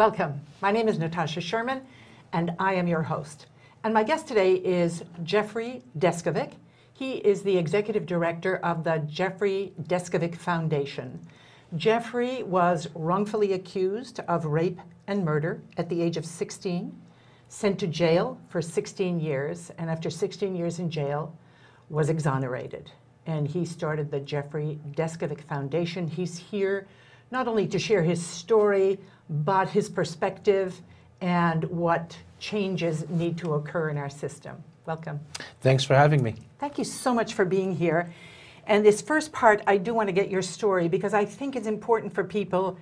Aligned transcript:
Welcome. 0.00 0.40
My 0.62 0.72
name 0.72 0.88
is 0.88 0.98
Natasha 0.98 1.42
Sherman, 1.42 1.82
and 2.32 2.52
I 2.58 2.72
am 2.72 2.86
your 2.86 3.02
host. 3.02 3.48
And 3.84 3.92
my 3.92 4.02
guest 4.02 4.26
today 4.26 4.54
is 4.54 5.04
Jeffrey 5.24 5.82
Deskovic. 5.98 6.52
He 6.94 7.16
is 7.16 7.42
the 7.42 7.58
executive 7.58 8.06
director 8.06 8.56
of 8.64 8.82
the 8.82 9.04
Jeffrey 9.06 9.74
Deskovic 9.82 10.36
Foundation. 10.36 11.20
Jeffrey 11.76 12.42
was 12.44 12.88
wrongfully 12.94 13.52
accused 13.52 14.20
of 14.20 14.46
rape 14.46 14.80
and 15.06 15.22
murder 15.22 15.60
at 15.76 15.90
the 15.90 16.00
age 16.00 16.16
of 16.16 16.24
16, 16.24 16.98
sent 17.48 17.78
to 17.78 17.86
jail 17.86 18.40
for 18.48 18.62
16 18.62 19.20
years, 19.20 19.70
and 19.76 19.90
after 19.90 20.08
16 20.08 20.56
years 20.56 20.78
in 20.78 20.90
jail, 20.90 21.36
was 21.90 22.08
exonerated. 22.08 22.90
And 23.26 23.46
he 23.46 23.66
started 23.66 24.10
the 24.10 24.20
Jeffrey 24.20 24.80
Deskovic 24.92 25.42
Foundation. 25.42 26.08
He's 26.08 26.38
here 26.38 26.88
not 27.30 27.46
only 27.46 27.66
to 27.68 27.78
share 27.78 28.02
his 28.02 28.24
story, 28.24 28.98
but 29.30 29.68
his 29.68 29.88
perspective 29.88 30.80
and 31.20 31.64
what 31.64 32.16
changes 32.38 33.08
need 33.08 33.38
to 33.38 33.54
occur 33.54 33.88
in 33.88 33.96
our 33.96 34.10
system. 34.10 34.62
Welcome. 34.86 35.20
Thanks 35.60 35.84
for 35.84 35.94
having 35.94 36.22
me. 36.22 36.34
Thank 36.58 36.78
you 36.78 36.84
so 36.84 37.14
much 37.14 37.34
for 37.34 37.44
being 37.44 37.74
here. 37.74 38.12
And 38.66 38.84
this 38.84 39.00
first 39.00 39.32
part, 39.32 39.62
I 39.66 39.76
do 39.76 39.94
want 39.94 40.08
to 40.08 40.12
get 40.12 40.30
your 40.30 40.42
story 40.42 40.88
because 40.88 41.14
I 41.14 41.24
think 41.24 41.56
it's 41.56 41.66
important 41.66 42.12
for 42.12 42.24
people 42.24 42.78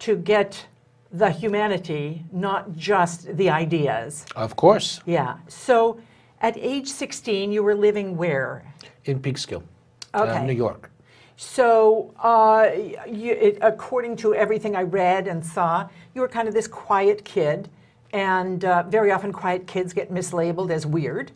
to 0.00 0.16
get 0.16 0.66
the 1.12 1.30
humanity, 1.30 2.24
not 2.32 2.76
just 2.76 3.36
the 3.36 3.48
ideas. 3.48 4.26
Of 4.34 4.56
course. 4.56 5.00
Yeah. 5.06 5.38
So 5.48 6.00
at 6.40 6.56
age 6.58 6.88
16, 6.88 7.52
you 7.52 7.62
were 7.62 7.74
living 7.74 8.16
where? 8.16 8.64
In 9.04 9.20
Peekskill, 9.20 9.62
uh, 10.12 10.42
New 10.42 10.52
York. 10.52 10.90
So, 11.36 12.14
uh, 12.22 12.70
you, 13.06 13.32
it, 13.32 13.58
according 13.60 14.16
to 14.16 14.34
everything 14.34 14.74
I 14.74 14.82
read 14.82 15.28
and 15.28 15.44
saw, 15.44 15.88
you 16.14 16.22
were 16.22 16.28
kind 16.28 16.48
of 16.48 16.54
this 16.54 16.66
quiet 16.66 17.24
kid, 17.24 17.68
and 18.12 18.64
uh, 18.64 18.84
very 18.84 19.12
often 19.12 19.32
quiet 19.32 19.66
kids 19.66 19.92
get 19.92 20.10
mislabeled 20.10 20.70
as 20.70 20.86
weird. 20.86 21.32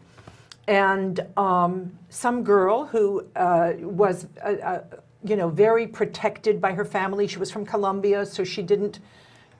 And 0.67 1.21
um, 1.37 1.99
some 2.09 2.43
girl 2.45 2.87
who 2.87 3.27
uh, 3.37 3.73
was, 3.81 4.27
uh, 4.43 4.49
uh, 4.49 4.83
you 5.23 5.37
know, 5.37 5.51
very 5.51 5.87
protected 5.87 6.61
by 6.61 6.73
her 6.73 6.85
family. 6.85 7.27
She 7.27 7.39
was 7.39 7.51
from 7.51 7.67
Colombia, 7.67 8.25
so 8.25 8.43
she 8.43 8.63
didn't, 8.63 9.01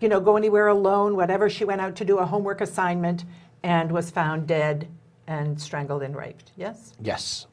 you 0.01 0.09
know, 0.09 0.21
go 0.21 0.37
anywhere 0.37 0.69
alone. 0.69 1.17
Whatever, 1.17 1.51
she 1.51 1.65
went 1.67 1.83
out 1.83 1.97
to 1.97 2.05
do 2.05 2.19
a 2.19 2.25
homework 2.25 2.63
assignment 2.63 3.25
and 3.63 3.93
was 3.93 4.11
found 4.11 4.47
dead 4.47 4.89
and 5.27 5.61
strangled 5.61 6.03
and 6.03 6.17
raped. 6.17 6.53
Yes. 6.57 6.95
Yes. 7.01 7.47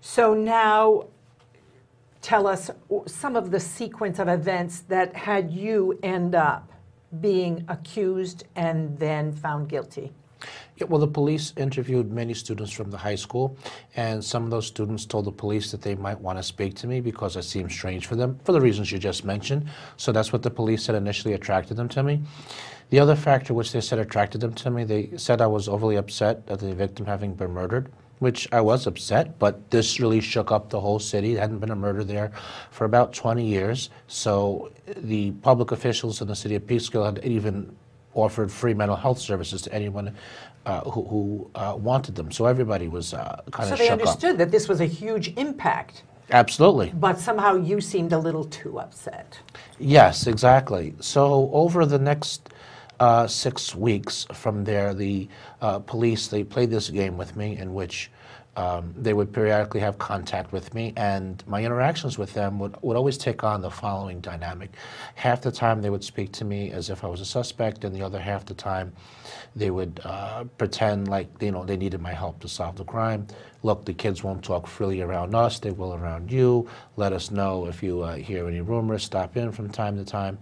So 0.00 0.34
now 0.34 1.06
tell 2.24 2.46
us 2.46 2.70
some 3.04 3.36
of 3.36 3.50
the 3.50 3.60
sequence 3.60 4.18
of 4.18 4.28
events 4.28 4.80
that 4.80 5.14
had 5.14 5.50
you 5.50 5.98
end 6.02 6.34
up 6.34 6.72
being 7.20 7.62
accused 7.68 8.44
and 8.56 8.98
then 8.98 9.30
found 9.30 9.68
guilty. 9.68 10.10
Yeah, 10.78 10.86
well, 10.88 10.98
the 10.98 11.06
police 11.06 11.52
interviewed 11.58 12.10
many 12.10 12.32
students 12.32 12.72
from 12.72 12.90
the 12.90 12.96
high 12.96 13.14
school, 13.14 13.58
and 13.94 14.24
some 14.24 14.42
of 14.42 14.50
those 14.50 14.66
students 14.66 15.04
told 15.04 15.26
the 15.26 15.32
police 15.32 15.70
that 15.70 15.82
they 15.82 15.94
might 15.94 16.18
want 16.18 16.38
to 16.38 16.42
speak 16.42 16.74
to 16.76 16.86
me 16.86 17.02
because 17.02 17.36
I 17.36 17.40
seemed 17.40 17.70
strange 17.70 18.06
for 18.06 18.16
them, 18.16 18.40
for 18.42 18.52
the 18.52 18.60
reasons 18.60 18.90
you 18.90 18.98
just 18.98 19.24
mentioned. 19.26 19.68
So 19.98 20.10
that's 20.10 20.32
what 20.32 20.42
the 20.42 20.50
police 20.50 20.82
said 20.82 20.94
initially 20.94 21.34
attracted 21.34 21.76
them 21.76 21.90
to 21.90 22.02
me. 22.02 22.22
The 22.88 23.00
other 23.00 23.16
factor 23.16 23.52
which 23.52 23.70
they 23.72 23.82
said 23.82 23.98
attracted 23.98 24.40
them 24.40 24.54
to 24.54 24.70
me, 24.70 24.84
they 24.84 25.10
said 25.16 25.42
I 25.42 25.46
was 25.46 25.68
overly 25.68 25.96
upset 25.96 26.42
at 26.48 26.58
the 26.58 26.74
victim 26.74 27.04
having 27.04 27.34
been 27.34 27.50
murdered, 27.50 27.92
which 28.24 28.48
I 28.52 28.62
was 28.62 28.86
upset, 28.86 29.38
but 29.38 29.70
this 29.70 30.00
really 30.00 30.20
shook 30.20 30.50
up 30.50 30.70
the 30.70 30.80
whole 30.80 30.98
city. 30.98 31.34
There 31.34 31.42
hadn't 31.42 31.58
been 31.58 31.70
a 31.70 31.76
murder 31.76 32.02
there 32.02 32.32
for 32.70 32.86
about 32.86 33.12
20 33.12 33.44
years. 33.44 33.90
So 34.08 34.72
the 34.96 35.32
public 35.48 35.72
officials 35.72 36.22
in 36.22 36.28
the 36.28 36.34
city 36.34 36.54
of 36.54 36.62
Peekskill 36.66 37.04
had 37.04 37.22
even 37.22 37.76
offered 38.14 38.50
free 38.50 38.72
mental 38.72 38.96
health 38.96 39.18
services 39.18 39.60
to 39.62 39.74
anyone 39.74 40.16
uh, 40.64 40.80
who, 40.92 41.04
who 41.04 41.50
uh, 41.54 41.76
wanted 41.76 42.14
them. 42.14 42.32
So 42.32 42.46
everybody 42.46 42.88
was 42.88 43.12
uh, 43.12 43.42
kind 43.50 43.68
So 43.68 43.74
of 43.74 43.78
So 43.78 43.82
they 43.82 43.90
shook 43.90 44.00
understood 44.00 44.38
that 44.38 44.50
this 44.50 44.68
was 44.68 44.80
a 44.80 44.86
huge 44.86 45.36
impact. 45.36 46.02
Absolutely. 46.30 46.90
but 46.94 47.20
somehow 47.20 47.54
you 47.54 47.82
seemed 47.82 48.14
a 48.14 48.18
little 48.18 48.46
too 48.46 48.80
upset. 48.80 49.38
Yes, 49.78 50.26
exactly. 50.26 50.94
So 50.98 51.50
over 51.52 51.84
the 51.84 51.98
next 51.98 52.48
uh, 52.98 53.26
six 53.26 53.74
weeks 53.74 54.26
from 54.32 54.64
there, 54.64 54.94
the 54.94 55.28
uh, 55.60 55.80
police 55.80 56.28
they 56.28 56.42
played 56.42 56.70
this 56.70 56.88
game 56.88 57.18
with 57.18 57.36
me 57.36 57.58
in 57.58 57.74
which 57.74 58.10
um, 58.56 58.94
they 58.96 59.12
would 59.14 59.32
periodically 59.32 59.80
have 59.80 59.98
contact 59.98 60.52
with 60.52 60.74
me, 60.74 60.92
and 60.96 61.42
my 61.46 61.64
interactions 61.64 62.18
with 62.18 62.32
them 62.34 62.58
would, 62.60 62.76
would 62.82 62.96
always 62.96 63.18
take 63.18 63.42
on 63.42 63.60
the 63.60 63.70
following 63.70 64.20
dynamic. 64.20 64.74
Half 65.16 65.42
the 65.42 65.50
time 65.50 65.82
they 65.82 65.90
would 65.90 66.04
speak 66.04 66.30
to 66.32 66.44
me 66.44 66.70
as 66.70 66.88
if 66.90 67.02
I 67.02 67.08
was 67.08 67.20
a 67.20 67.24
suspect, 67.24 67.84
and 67.84 67.94
the 67.94 68.02
other 68.02 68.20
half 68.20 68.46
the 68.46 68.54
time 68.54 68.92
they 69.56 69.70
would 69.70 70.00
uh, 70.04 70.44
pretend 70.58 71.08
like 71.08 71.28
you 71.40 71.50
know 71.50 71.64
they 71.64 71.76
needed 71.76 72.00
my 72.00 72.12
help 72.12 72.40
to 72.40 72.48
solve 72.48 72.76
the 72.76 72.84
crime. 72.84 73.26
Look, 73.62 73.84
the 73.86 73.94
kids 73.94 74.22
won't 74.22 74.44
talk 74.44 74.66
freely 74.66 75.00
around 75.00 75.34
us; 75.34 75.58
they 75.58 75.70
will 75.72 75.94
around 75.94 76.30
you. 76.30 76.68
Let 76.96 77.12
us 77.12 77.30
know 77.32 77.66
if 77.66 77.82
you 77.82 78.02
uh, 78.02 78.16
hear 78.16 78.46
any 78.46 78.60
rumors. 78.60 79.02
Stop 79.02 79.36
in 79.36 79.50
from 79.50 79.68
time 79.68 79.96
to 79.96 80.04
time. 80.04 80.38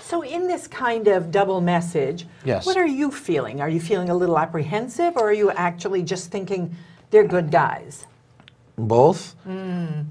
So, 0.00 0.22
in 0.22 0.46
this 0.46 0.68
kind 0.68 1.08
of 1.08 1.30
double 1.30 1.60
message, 1.60 2.26
Yes. 2.44 2.66
what 2.66 2.76
are 2.76 2.86
you 2.86 3.10
feeling? 3.10 3.60
Are 3.60 3.68
you 3.68 3.80
feeling 3.80 4.10
a 4.10 4.14
little 4.14 4.38
apprehensive, 4.38 5.16
or 5.16 5.28
are 5.30 5.32
you 5.32 5.50
actually 5.50 6.02
just 6.02 6.30
thinking 6.30 6.74
they're 7.10 7.26
good 7.26 7.50
guys? 7.50 8.06
Both. 8.76 9.36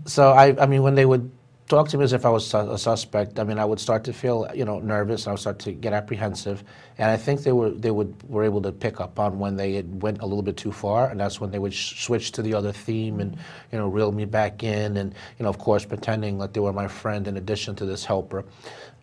So 0.05 0.31
I, 0.31 0.55
I 0.61 0.65
mean, 0.67 0.83
when 0.83 0.95
they 0.95 1.05
would 1.05 1.31
talk 1.67 1.89
to 1.89 1.97
me 1.97 2.03
as 2.03 2.13
if 2.13 2.25
I 2.25 2.29
was 2.29 2.47
su- 2.47 2.57
a 2.71 2.77
suspect, 2.77 3.39
I 3.39 3.43
mean, 3.43 3.59
I 3.59 3.65
would 3.65 3.79
start 3.79 4.03
to 4.05 4.13
feel, 4.13 4.49
you 4.55 4.65
know, 4.65 4.79
nervous, 4.79 5.23
and 5.23 5.29
I 5.29 5.33
would 5.33 5.41
start 5.41 5.59
to 5.59 5.71
get 5.73 5.93
apprehensive, 5.93 6.63
and 6.97 7.09
I 7.11 7.17
think 7.17 7.43
they 7.43 7.51
were 7.51 7.71
they 7.71 7.91
would 7.91 8.15
were 8.29 8.43
able 8.43 8.61
to 8.63 8.71
pick 8.71 9.01
up 9.01 9.19
on 9.19 9.39
when 9.39 9.57
they 9.57 9.73
had 9.73 10.01
went 10.01 10.21
a 10.21 10.25
little 10.25 10.43
bit 10.43 10.57
too 10.57 10.71
far, 10.71 11.09
and 11.09 11.19
that's 11.19 11.41
when 11.41 11.51
they 11.51 11.59
would 11.59 11.73
sh- 11.73 12.03
switch 12.03 12.31
to 12.33 12.41
the 12.41 12.53
other 12.53 12.71
theme 12.71 13.19
and, 13.19 13.37
you 13.71 13.77
know, 13.77 13.87
reel 13.87 14.11
me 14.11 14.25
back 14.25 14.63
in, 14.63 14.97
and 14.97 15.13
you 15.39 15.43
know, 15.43 15.49
of 15.49 15.57
course, 15.57 15.85
pretending 15.85 16.37
like 16.39 16.53
they 16.53 16.61
were 16.61 16.73
my 16.73 16.87
friend 16.87 17.27
in 17.27 17.37
addition 17.37 17.75
to 17.75 17.85
this 17.85 18.05
helper. 18.05 18.45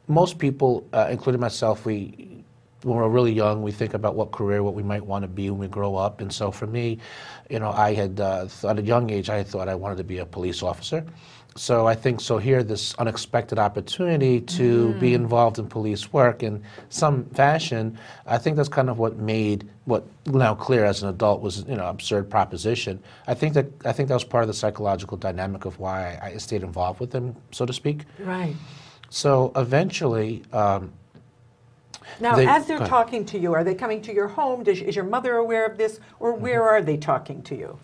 Most 0.09 0.39
people, 0.39 0.87
uh, 0.93 1.09
including 1.11 1.41
myself, 1.41 1.87
we 1.87 2.35
when 2.85 2.97
we're 2.97 3.09
really 3.09 3.33
young, 3.33 3.63
we 3.63 3.73
think 3.73 3.95
about 3.95 4.15
what 4.15 4.31
career, 4.33 4.63
what 4.63 4.75
we 4.75 4.83
might 4.83 5.05
want 5.05 5.23
to 5.23 5.29
be 5.29 5.51
when 5.51 5.59
we 5.59 5.69
grow 5.69 5.97
up. 5.97 6.21
And 6.21 6.33
so 6.33 6.51
for 6.51 6.67
me, 6.67 6.99
you 7.51 7.59
know, 7.59 7.71
I 7.71 7.95
had 7.95 8.21
uh, 8.21 8.49
at 8.69 8.79
a 8.79 8.83
young 8.83 9.11
age, 9.11 9.29
I 9.31 9.43
thought 9.43 9.69
I 9.69 9.75
wanted 9.75 9.99
to 9.99 10.05
be 10.05 10.19
a 10.19 10.27
police 10.27 10.63
officer. 10.63 11.05
So 11.57 11.87
I 11.87 11.95
think 11.95 12.21
so 12.21 12.39
here, 12.39 12.65
this 12.65 12.95
unexpected 12.97 13.61
opportunity 13.61 14.41
to 14.41 14.93
be 14.95 15.15
involved 15.15 15.61
in 15.61 15.69
police 15.69 16.13
work 16.13 16.43
in 16.43 16.65
some 16.89 17.27
fashion, 17.27 17.97
I 18.27 18.39
think 18.39 18.57
that's 18.57 18.69
kind 18.69 18.91
of 18.91 18.99
what 18.99 19.19
made 19.19 19.69
what 19.85 20.05
now 20.27 20.55
clear 20.57 20.85
as 20.85 21.03
an 21.03 21.11
adult 21.11 21.43
was, 21.43 21.65
you 21.69 21.77
know, 21.77 21.87
absurd 21.87 22.29
proposition. 22.29 23.01
I 23.29 23.35
think 23.35 23.55
that 23.55 23.67
I 23.87 23.93
think 23.93 24.09
that 24.09 24.15
was 24.15 24.25
part 24.25 24.43
of 24.43 24.49
the 24.49 24.55
psychological 24.55 25.17
dynamic 25.17 25.65
of 25.65 25.79
why 25.79 26.19
I, 26.21 26.31
I 26.31 26.37
stayed 26.39 26.65
involved 26.65 26.99
with 26.99 27.13
them, 27.13 27.37
so 27.53 27.65
to 27.67 27.73
speak. 27.73 28.05
Right. 28.19 28.57
So 29.11 29.53
eventually, 29.55 30.43
um, 30.53 30.93
Now, 32.21 32.37
They- 32.37 32.47
as 32.47 32.67
they're 32.67 32.79
talking 32.79 33.25
to 33.27 33.39
you, 33.39 33.55
are 33.55 33.65
they 33.65 33.75
coming 33.75 34.01
to 34.03 34.13
your 34.15 34.29
home? 34.29 34.63
Does, 34.63 34.81
is 34.81 34.95
your 34.97 35.05
mother 35.05 35.37
aware 35.37 35.65
of 35.67 35.77
this, 35.79 36.01
or 36.21 36.33
where 36.33 36.61
Mm-hmm. 36.61 36.69
are 36.69 36.83
they 36.83 36.97
talking 36.97 37.43
to 37.43 37.55
you? 37.57 37.79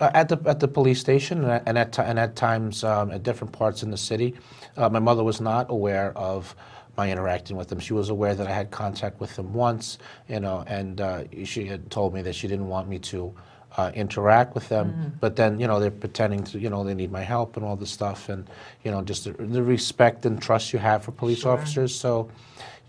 Uh, 0.00 0.10
at 0.14 0.28
the 0.28 0.38
at 0.46 0.58
the 0.60 0.68
police 0.68 0.98
station 0.98 1.44
and 1.44 1.52
at 1.52 1.62
and 1.66 1.78
at, 1.78 1.98
and 1.98 2.18
at 2.18 2.34
times 2.34 2.82
um, 2.84 3.10
at 3.10 3.22
different 3.22 3.52
parts 3.52 3.82
in 3.82 3.90
the 3.90 3.96
city. 3.98 4.34
Uh, 4.76 4.88
my 4.88 4.98
mother 4.98 5.22
was 5.22 5.40
not 5.40 5.66
aware 5.70 6.16
of 6.16 6.56
my 6.96 7.10
interacting 7.10 7.56
with 7.56 7.68
them. 7.68 7.78
She 7.78 7.92
was 7.92 8.08
aware 8.08 8.34
that 8.34 8.46
I 8.46 8.50
had 8.52 8.70
contact 8.70 9.20
with 9.20 9.36
them 9.36 9.52
once, 9.52 9.98
you 10.28 10.40
know, 10.40 10.64
and 10.66 11.00
uh, 11.00 11.24
she 11.44 11.66
had 11.66 11.90
told 11.90 12.14
me 12.14 12.22
that 12.22 12.34
she 12.34 12.48
didn't 12.48 12.68
want 12.68 12.88
me 12.88 12.98
to 12.98 13.32
uh, 13.76 13.92
interact 13.94 14.54
with 14.54 14.68
them. 14.68 15.16
But 15.20 15.36
then, 15.36 15.60
you 15.60 15.66
know, 15.66 15.78
they're 15.78 15.90
pretending 15.90 16.42
to, 16.44 16.58
you 16.58 16.68
know, 16.70 16.82
they 16.82 16.94
need 16.94 17.12
my 17.12 17.22
help 17.22 17.56
and 17.56 17.64
all 17.64 17.76
this 17.76 17.90
stuff, 17.90 18.28
and 18.28 18.48
you 18.84 18.90
know, 18.90 19.02
just 19.02 19.24
the, 19.24 19.32
the 19.32 19.62
respect 19.62 20.24
and 20.26 20.40
trust 20.42 20.72
you 20.72 20.78
have 20.78 21.04
for 21.04 21.12
police 21.12 21.40
Sure. 21.40 21.52
officers. 21.52 21.94
So, 21.94 22.28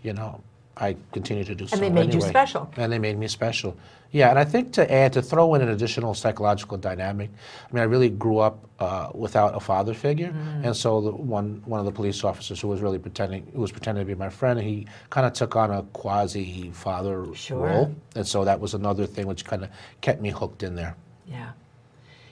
you 0.01 0.13
know. 0.13 0.41
I 0.77 0.95
continue 1.11 1.43
to 1.43 1.53
do 1.53 1.67
so. 1.67 1.73
And 1.75 1.83
they 1.83 1.89
made 1.89 2.13
you 2.13 2.21
special. 2.21 2.71
And 2.77 2.91
they 2.91 2.99
made 2.99 3.17
me 3.17 3.27
special. 3.27 3.75
Yeah, 4.11 4.29
and 4.29 4.37
I 4.37 4.43
think 4.43 4.73
to 4.73 4.91
add, 4.91 5.13
to 5.13 5.21
throw 5.21 5.53
in 5.55 5.61
an 5.61 5.69
additional 5.69 6.13
psychological 6.13 6.77
dynamic, 6.77 7.29
I 7.69 7.73
mean, 7.73 7.81
I 7.81 7.85
really 7.85 8.09
grew 8.09 8.39
up 8.39 8.59
uh, 8.79 9.09
without 9.13 9.55
a 9.55 9.59
father 9.59 9.93
figure, 9.93 10.31
Mm. 10.31 10.65
and 10.65 10.75
so 10.75 10.99
the 11.01 11.11
one 11.11 11.61
one 11.65 11.79
of 11.79 11.85
the 11.85 11.91
police 11.93 12.23
officers 12.23 12.59
who 12.59 12.67
was 12.67 12.81
really 12.81 12.99
pretending, 12.99 13.47
who 13.53 13.61
was 13.61 13.71
pretending 13.71 14.05
to 14.05 14.07
be 14.07 14.15
my 14.15 14.29
friend, 14.29 14.59
he 14.59 14.85
kind 15.09 15.25
of 15.25 15.31
took 15.33 15.55
on 15.55 15.71
a 15.71 15.83
quasi 15.93 16.71
father 16.73 17.25
Sure. 17.35 17.67
role, 17.67 17.95
and 18.15 18.27
so 18.27 18.43
that 18.43 18.59
was 18.59 18.73
another 18.73 19.05
thing 19.05 19.27
which 19.27 19.45
kind 19.45 19.63
of 19.63 19.69
kept 20.01 20.19
me 20.21 20.29
hooked 20.29 20.63
in 20.63 20.75
there. 20.75 20.95
Yeah. 21.27 21.51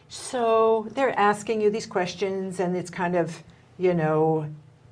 So 0.09 0.87
they're 0.95 1.17
asking 1.17 1.61
you 1.61 1.69
these 1.69 1.85
questions, 1.85 2.59
and 2.59 2.75
it's 2.75 2.89
kind 2.89 3.15
of, 3.15 3.43
you 3.77 3.93
know, 3.93 4.47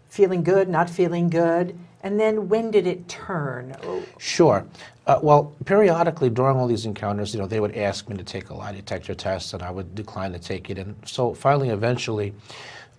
feeling 0.10 0.44
good, 0.44 0.70
not 0.70 0.90
feeling 0.90 1.30
good. 1.30 1.76
And 2.04 2.20
then 2.20 2.48
when 2.48 2.72
did 2.72 2.88
it 2.88 3.08
turn? 3.08 3.76
Sure. 4.18 4.66
Uh, 5.08 5.20
well, 5.24 5.56
periodically 5.66 6.30
during 6.30 6.58
all 6.58 6.68
these 6.68 6.86
encounters, 6.86 7.34
you 7.34 7.40
know, 7.40 7.48
they 7.48 7.60
would 7.60 7.76
ask 7.76 8.08
me 8.10 8.18
to 8.18 8.24
take 8.24 8.50
a 8.50 8.54
lie 8.54 8.74
detector 8.74 9.16
test, 9.16 9.54
and 9.54 9.64
I 9.64 9.72
would 9.72 9.96
decline 9.96 10.34
to 10.34 10.40
take 10.40 10.70
it. 10.70 10.78
And 10.78 10.96
so 11.06 11.34
finally, 11.34 11.70
eventually, 11.70 12.34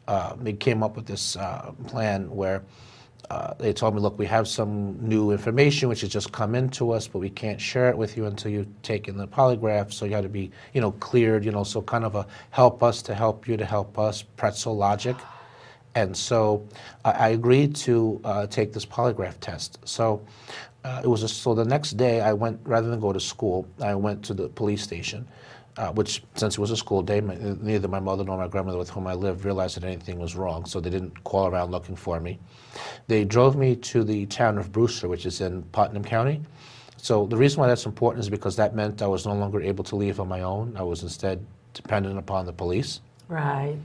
uh, 0.08 0.34
they 0.40 0.54
came 0.54 0.82
up 0.82 0.96
with 0.96 1.06
this 1.06 1.36
uh, 1.36 1.72
plan 1.86 2.30
where 2.30 2.62
uh, 3.30 3.52
they 3.58 3.74
told 3.74 3.94
me, 3.94 4.00
look, 4.00 4.18
we 4.18 4.24
have 4.24 4.48
some 4.48 4.96
new 5.06 5.32
information 5.32 5.88
which 5.90 6.00
has 6.00 6.10
just 6.10 6.32
come 6.32 6.54
into 6.54 6.92
us, 6.92 7.06
but 7.06 7.18
we 7.18 7.28
can't 7.28 7.60
share 7.60 7.90
it 7.90 7.98
with 7.98 8.16
you 8.16 8.24
until 8.24 8.50
you've 8.50 8.82
taken 8.82 9.18
the 9.18 9.28
polygraph. 9.28 9.92
So 9.92 10.06
you 10.06 10.14
had 10.14 10.22
to 10.22 10.30
be, 10.30 10.50
you 10.72 10.80
know, 10.80 10.92
cleared, 10.92 11.44
you 11.44 11.52
know, 11.52 11.62
so 11.62 11.82
kind 11.82 12.04
of 12.04 12.14
a 12.14 12.26
help 12.50 12.82
us 12.82 13.02
to 13.02 13.14
help 13.14 13.46
you 13.46 13.58
to 13.58 13.66
help 13.66 13.98
us, 13.98 14.22
pretzel 14.22 14.76
logic. 14.76 15.16
And 15.98 16.16
so 16.16 16.66
I, 17.04 17.30
agreed 17.30 17.74
to 17.86 18.20
uh, 18.24 18.46
take 18.46 18.72
this 18.72 18.86
polygraph 18.86 19.40
test. 19.40 19.78
So 19.84 20.22
uh, 20.84 21.00
it 21.04 21.08
was 21.08 21.22
a, 21.22 21.28
so 21.28 21.54
the 21.54 21.64
next 21.64 21.96
day 21.96 22.20
I 22.20 22.32
went 22.32 22.60
rather 22.64 22.88
than 22.88 23.00
go 23.00 23.12
to 23.12 23.20
school, 23.20 23.66
I 23.80 23.94
went 23.94 24.24
to 24.26 24.34
the 24.34 24.48
police 24.48 24.82
station 24.82 25.26
uh, 25.78 25.92
which 25.92 26.24
since 26.34 26.54
it 26.54 26.60
was 26.60 26.72
a 26.72 26.76
school 26.76 27.02
day, 27.02 27.20
my, 27.20 27.36
neither 27.60 27.86
my 27.86 28.00
mother 28.00 28.24
nor 28.24 28.36
my 28.36 28.48
grandmother 28.48 28.78
with 28.78 28.90
whom 28.90 29.06
I 29.06 29.14
lived 29.14 29.44
realized 29.44 29.76
that 29.76 29.84
anything 29.84 30.18
was 30.18 30.34
wrong, 30.34 30.66
so 30.66 30.80
they 30.80 30.90
didn't 30.90 31.22
call 31.22 31.46
around 31.46 31.70
looking 31.70 31.94
for 31.94 32.18
me. 32.18 32.38
They 33.06 33.24
drove 33.24 33.54
me 33.54 33.76
to 33.76 34.02
the 34.02 34.26
town 34.26 34.58
of 34.58 34.72
Brewster, 34.72 35.08
which 35.08 35.24
is 35.24 35.40
in 35.40 35.62
Putnam 35.70 36.02
County. 36.02 36.40
So 36.96 37.26
the 37.26 37.36
reason 37.36 37.60
why 37.60 37.68
that's 37.68 37.86
important 37.86 38.24
is 38.24 38.28
because 38.28 38.56
that 38.56 38.74
meant 38.74 39.02
I 39.02 39.06
was 39.06 39.24
no 39.24 39.34
longer 39.34 39.62
able 39.62 39.84
to 39.84 39.94
leave 39.94 40.18
on 40.18 40.26
my 40.26 40.40
own. 40.40 40.76
I 40.76 40.82
was 40.82 41.04
instead 41.04 41.46
dependent 41.74 42.18
upon 42.18 42.44
the 42.44 42.52
police. 42.52 43.00
Right. 43.28 43.76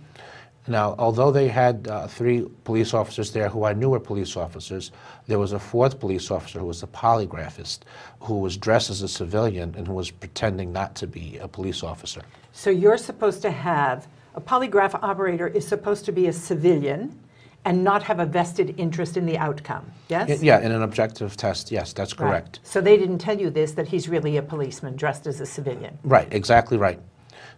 Now, 0.68 0.96
although 0.98 1.32
they 1.32 1.50
had 1.50 1.88
uh, 1.90 2.08
three 2.08 2.46
police 2.64 2.94
officers 2.94 3.32
there 3.32 3.50
who 3.50 3.66
I 3.66 3.74
knew 3.74 3.90
were 3.90 4.00
police 4.00 4.38
officers, 4.38 4.92
there 5.28 5.40
was 5.40 5.52
a 5.52 5.60
fourth 5.60 6.00
police 6.00 6.32
officer 6.32 6.60
who 6.60 6.66
was 6.68 6.84
a 6.84 6.88
polygraphist 6.88 7.80
who 8.22 8.40
was 8.40 8.56
dressed 8.56 8.90
as 8.90 9.02
a 9.02 9.08
civilian 9.08 9.76
and 9.78 9.88
who 9.88 9.94
was 9.94 10.10
pretending 10.10 10.72
not 10.72 10.96
to 10.96 11.08
be 11.08 11.38
a 11.38 11.48
police 11.48 11.84
officer. 11.84 12.22
So 12.54 12.70
you're 12.70 12.98
supposed 12.98 13.42
to 13.42 13.52
have 13.52 14.08
a 14.36 14.42
polygraph 14.42 14.98
operator 15.04 15.48
is 15.48 15.68
supposed 15.68 16.06
to 16.06 16.12
be 16.12 16.28
a 16.28 16.34
civilian 16.34 17.20
and 17.66 17.84
not 17.84 18.04
have 18.04 18.20
a 18.20 18.26
vested 18.26 18.76
interest 18.78 19.16
in 19.16 19.26
the 19.26 19.38
outcome. 19.38 19.86
Yes? 20.10 20.42
Yeah, 20.42 20.60
in 20.60 20.72
an 20.72 20.82
objective 20.82 21.38
test, 21.38 21.72
yes, 21.72 21.94
that's 21.94 22.18
Right. 22.20 22.28
correct. 22.30 22.60
So 22.64 22.82
they 22.82 22.98
didn't 22.98 23.20
tell 23.20 23.40
you 23.40 23.50
this 23.50 23.74
that 23.74 23.88
he's 23.88 24.10
really 24.10 24.38
a 24.38 24.42
policeman 24.42 24.96
dressed 24.96 25.28
as 25.28 25.40
a 25.40 25.46
civilian. 25.46 25.98
Right, 26.04 26.28
exactly 26.32 26.78
right. 26.78 27.00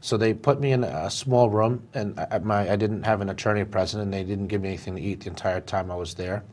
So 0.02 0.18
they 0.18 0.34
put 0.34 0.60
me 0.60 0.72
in 0.72 0.84
a 0.84 1.10
small 1.10 1.50
room, 1.50 1.88
and 1.94 2.20
I, 2.20 2.40
my, 2.40 2.70
I 2.72 2.76
didn't 2.76 3.04
have 3.04 3.22
an 3.22 3.30
attorney 3.30 3.64
present, 3.66 4.04
and 4.04 4.14
they 4.14 4.24
didn't 4.24 4.48
give 4.48 4.62
me 4.62 4.70
anything 4.70 4.96
to 4.96 5.02
eat 5.02 5.22
the 5.22 5.30
entire 5.30 5.62
time 5.62 5.92
I 5.92 5.96
was 5.96 6.14
there. 6.14 6.44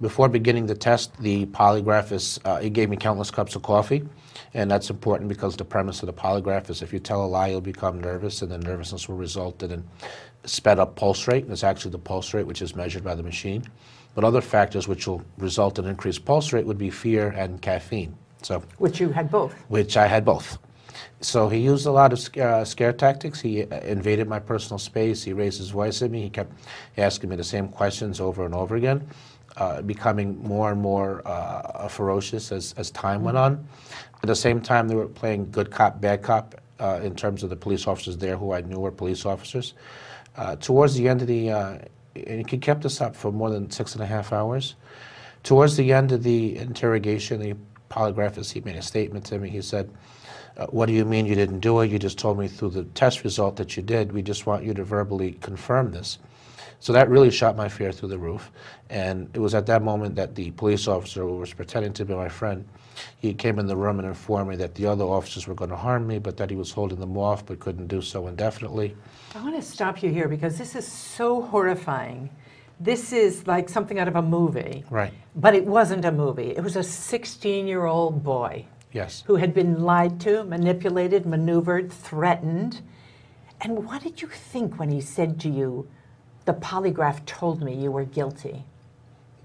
Before 0.00 0.28
beginning 0.28 0.66
the 0.66 0.74
test, 0.74 1.16
the 1.20 1.46
polygraphist, 1.46 2.40
uh, 2.44 2.58
he 2.58 2.68
gave 2.68 2.90
me 2.90 2.96
countless 2.96 3.30
cups 3.30 3.54
of 3.54 3.62
coffee, 3.62 4.02
and 4.52 4.70
that's 4.70 4.90
important 4.90 5.28
because 5.28 5.56
the 5.56 5.64
premise 5.64 6.02
of 6.02 6.06
the 6.06 6.12
polygraph 6.12 6.68
is 6.68 6.82
if 6.82 6.92
you 6.92 6.98
tell 6.98 7.24
a 7.24 7.26
lie, 7.26 7.48
you'll 7.48 7.60
become 7.60 8.00
nervous, 8.00 8.42
and 8.42 8.50
the 8.50 8.58
nervousness 8.58 9.08
will 9.08 9.16
result 9.16 9.62
in 9.62 9.72
a 9.72 10.48
sped 10.48 10.78
up 10.78 10.96
pulse 10.96 11.28
rate, 11.28 11.44
and 11.44 11.52
it's 11.52 11.64
actually 11.64 11.92
the 11.92 11.98
pulse 11.98 12.34
rate 12.34 12.46
which 12.46 12.60
is 12.60 12.74
measured 12.74 13.04
by 13.04 13.14
the 13.14 13.22
machine. 13.22 13.62
But 14.14 14.24
other 14.24 14.40
factors 14.40 14.86
which 14.88 15.06
will 15.06 15.22
result 15.38 15.78
in 15.78 15.86
increased 15.86 16.24
pulse 16.24 16.52
rate 16.52 16.66
would 16.66 16.78
be 16.78 16.90
fear 16.90 17.28
and 17.30 17.62
caffeine. 17.62 18.16
So 18.42 18.62
Which 18.78 19.00
you 19.00 19.08
had 19.10 19.30
both. 19.30 19.54
which 19.68 19.96
I 19.96 20.06
had 20.06 20.24
both. 20.24 20.58
So 21.20 21.48
he 21.48 21.58
used 21.58 21.86
a 21.86 21.90
lot 21.90 22.12
of 22.12 22.36
uh, 22.36 22.64
scare 22.64 22.92
tactics. 22.92 23.40
He 23.40 23.62
uh, 23.62 23.80
invaded 23.80 24.28
my 24.28 24.38
personal 24.38 24.78
space. 24.78 25.22
He 25.22 25.32
raised 25.32 25.58
his 25.58 25.70
voice 25.70 26.02
at 26.02 26.10
me. 26.10 26.22
He 26.22 26.30
kept 26.30 26.52
asking 26.98 27.30
me 27.30 27.36
the 27.36 27.44
same 27.44 27.68
questions 27.68 28.20
over 28.20 28.44
and 28.44 28.54
over 28.54 28.76
again, 28.76 29.06
uh, 29.56 29.82
becoming 29.82 30.42
more 30.42 30.72
and 30.72 30.80
more 30.80 31.22
uh, 31.26 31.88
ferocious 31.88 32.52
as, 32.52 32.74
as 32.76 32.90
time 32.90 33.22
went 33.22 33.36
on. 33.36 33.66
At 34.22 34.26
the 34.26 34.36
same 34.36 34.60
time, 34.60 34.88
they 34.88 34.94
were 34.94 35.08
playing 35.08 35.50
good 35.50 35.70
cop, 35.70 36.00
bad 36.00 36.22
cop 36.22 36.54
uh, 36.80 37.00
in 37.02 37.14
terms 37.14 37.42
of 37.42 37.50
the 37.50 37.56
police 37.56 37.86
officers 37.86 38.16
there 38.16 38.36
who 38.36 38.52
I 38.52 38.60
knew 38.60 38.78
were 38.78 38.90
police 38.90 39.26
officers. 39.26 39.74
Uh, 40.36 40.56
towards 40.56 40.94
the 40.94 41.08
end 41.08 41.22
of 41.22 41.28
the, 41.28 41.80
he 42.14 42.58
kept 42.58 42.84
us 42.84 43.00
up 43.00 43.14
for 43.14 43.32
more 43.32 43.50
than 43.50 43.70
six 43.70 43.94
and 43.94 44.02
a 44.02 44.06
half 44.06 44.32
hours. 44.32 44.74
Towards 45.42 45.76
the 45.76 45.92
end 45.92 46.10
of 46.10 46.22
the 46.22 46.56
interrogation, 46.56 47.38
the 47.38 47.54
polygraphist, 47.90 48.52
he 48.52 48.60
made 48.60 48.76
a 48.76 48.82
statement 48.82 49.26
to 49.26 49.38
me. 49.38 49.50
He 49.50 49.60
said, 49.62 49.90
uh, 50.56 50.66
what 50.66 50.86
do 50.86 50.92
you 50.92 51.04
mean 51.04 51.26
you 51.26 51.34
didn't 51.34 51.60
do 51.60 51.80
it? 51.80 51.90
You 51.90 51.98
just 51.98 52.18
told 52.18 52.38
me 52.38 52.48
through 52.48 52.70
the 52.70 52.84
test 52.84 53.24
result 53.24 53.56
that 53.56 53.76
you 53.76 53.82
did. 53.82 54.12
We 54.12 54.22
just 54.22 54.46
want 54.46 54.64
you 54.64 54.72
to 54.74 54.84
verbally 54.84 55.32
confirm 55.40 55.90
this. 55.92 56.18
So 56.78 56.92
that 56.92 57.08
really 57.08 57.30
shot 57.30 57.56
my 57.56 57.68
fear 57.68 57.92
through 57.92 58.10
the 58.10 58.18
roof. 58.18 58.52
And 58.90 59.30
it 59.32 59.38
was 59.38 59.54
at 59.54 59.66
that 59.66 59.82
moment 59.82 60.16
that 60.16 60.34
the 60.34 60.50
police 60.52 60.86
officer 60.86 61.22
who 61.22 61.38
was 61.38 61.52
pretending 61.52 61.92
to 61.94 62.04
be 62.04 62.14
my 62.14 62.28
friend, 62.28 62.68
he 63.18 63.32
came 63.32 63.58
in 63.58 63.66
the 63.66 63.76
room 63.76 63.98
and 63.98 64.06
informed 64.06 64.50
me 64.50 64.56
that 64.56 64.74
the 64.74 64.86
other 64.86 65.04
officers 65.04 65.48
were 65.48 65.54
going 65.54 65.70
to 65.70 65.76
harm 65.76 66.06
me, 66.06 66.18
but 66.18 66.36
that 66.36 66.50
he 66.50 66.56
was 66.56 66.70
holding 66.70 67.00
them 67.00 67.16
off, 67.16 67.46
but 67.46 67.58
couldn't 67.58 67.88
do 67.88 68.02
so 68.02 68.26
indefinitely. 68.28 68.94
I 69.34 69.42
want 69.42 69.56
to 69.56 69.62
stop 69.62 70.02
you 70.02 70.10
here 70.10 70.28
because 70.28 70.58
this 70.58 70.76
is 70.76 70.86
so 70.86 71.42
horrifying. 71.42 72.30
This 72.78 73.12
is 73.12 73.46
like 73.46 73.68
something 73.68 73.98
out 73.98 74.06
of 74.06 74.16
a 74.16 74.22
movie. 74.22 74.84
Right. 74.90 75.12
But 75.34 75.54
it 75.54 75.64
wasn't 75.64 76.04
a 76.04 76.12
movie. 76.12 76.50
It 76.50 76.62
was 76.62 76.76
a 76.76 76.82
16 76.82 77.66
year 77.66 77.86
old 77.86 78.22
boy 78.22 78.66
Yes. 78.94 79.24
who 79.26 79.36
had 79.36 79.52
been 79.52 79.82
lied 79.82 80.20
to, 80.20 80.44
manipulated, 80.44 81.26
maneuvered, 81.26 81.92
threatened. 81.92 82.80
And 83.60 83.84
what 83.84 84.02
did 84.02 84.22
you 84.22 84.28
think 84.28 84.78
when 84.78 84.88
he 84.88 85.00
said 85.00 85.40
to 85.40 85.48
you, 85.50 85.88
the 86.44 86.54
polygraph 86.54 87.24
told 87.26 87.60
me 87.60 87.74
you 87.74 87.90
were 87.90 88.04
guilty? 88.04 88.64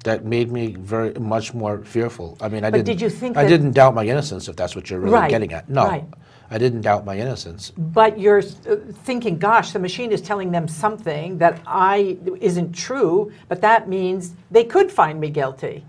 That 0.04 0.24
made 0.24 0.52
me 0.52 0.76
very 0.76 1.14
much 1.16 1.54
more 1.54 1.80
fearful. 1.80 2.38
I 2.40 2.48
mean, 2.48 2.64
I 2.64 2.70
But 2.70 2.78
didn't. 2.78 2.86
did 2.86 3.02
you 3.02 3.10
think 3.10 3.36
I 3.38 3.48
didn't 3.48 3.72
doubt 3.72 3.96
my 3.96 4.06
innocence, 4.06 4.48
if 4.48 4.56
that's 4.56 4.76
what 4.76 4.90
you're 4.90 5.00
really 5.00 5.14
Right, 5.14 5.30
getting 5.30 5.52
at. 5.52 5.68
No, 5.68 5.88
right. 5.88 6.06
I 6.52 6.58
didn't 6.58 6.82
doubt 6.82 7.04
my 7.06 7.18
innocence. 7.18 7.72
But 7.78 8.20
you're 8.20 8.40
uh, 8.40 8.76
thinking, 9.04 9.38
gosh, 9.40 9.72
the 9.72 9.80
machine 9.80 10.12
is 10.12 10.22
telling 10.22 10.52
them 10.52 10.68
something 10.68 11.38
that 11.40 11.60
I 11.66 12.18
isn't 12.40 12.74
true, 12.74 13.32
but 13.48 13.62
that 13.62 13.90
means 13.90 14.36
they 14.52 14.64
could 14.64 14.92
find 14.92 15.20
me 15.20 15.30
guilty. 15.32 15.86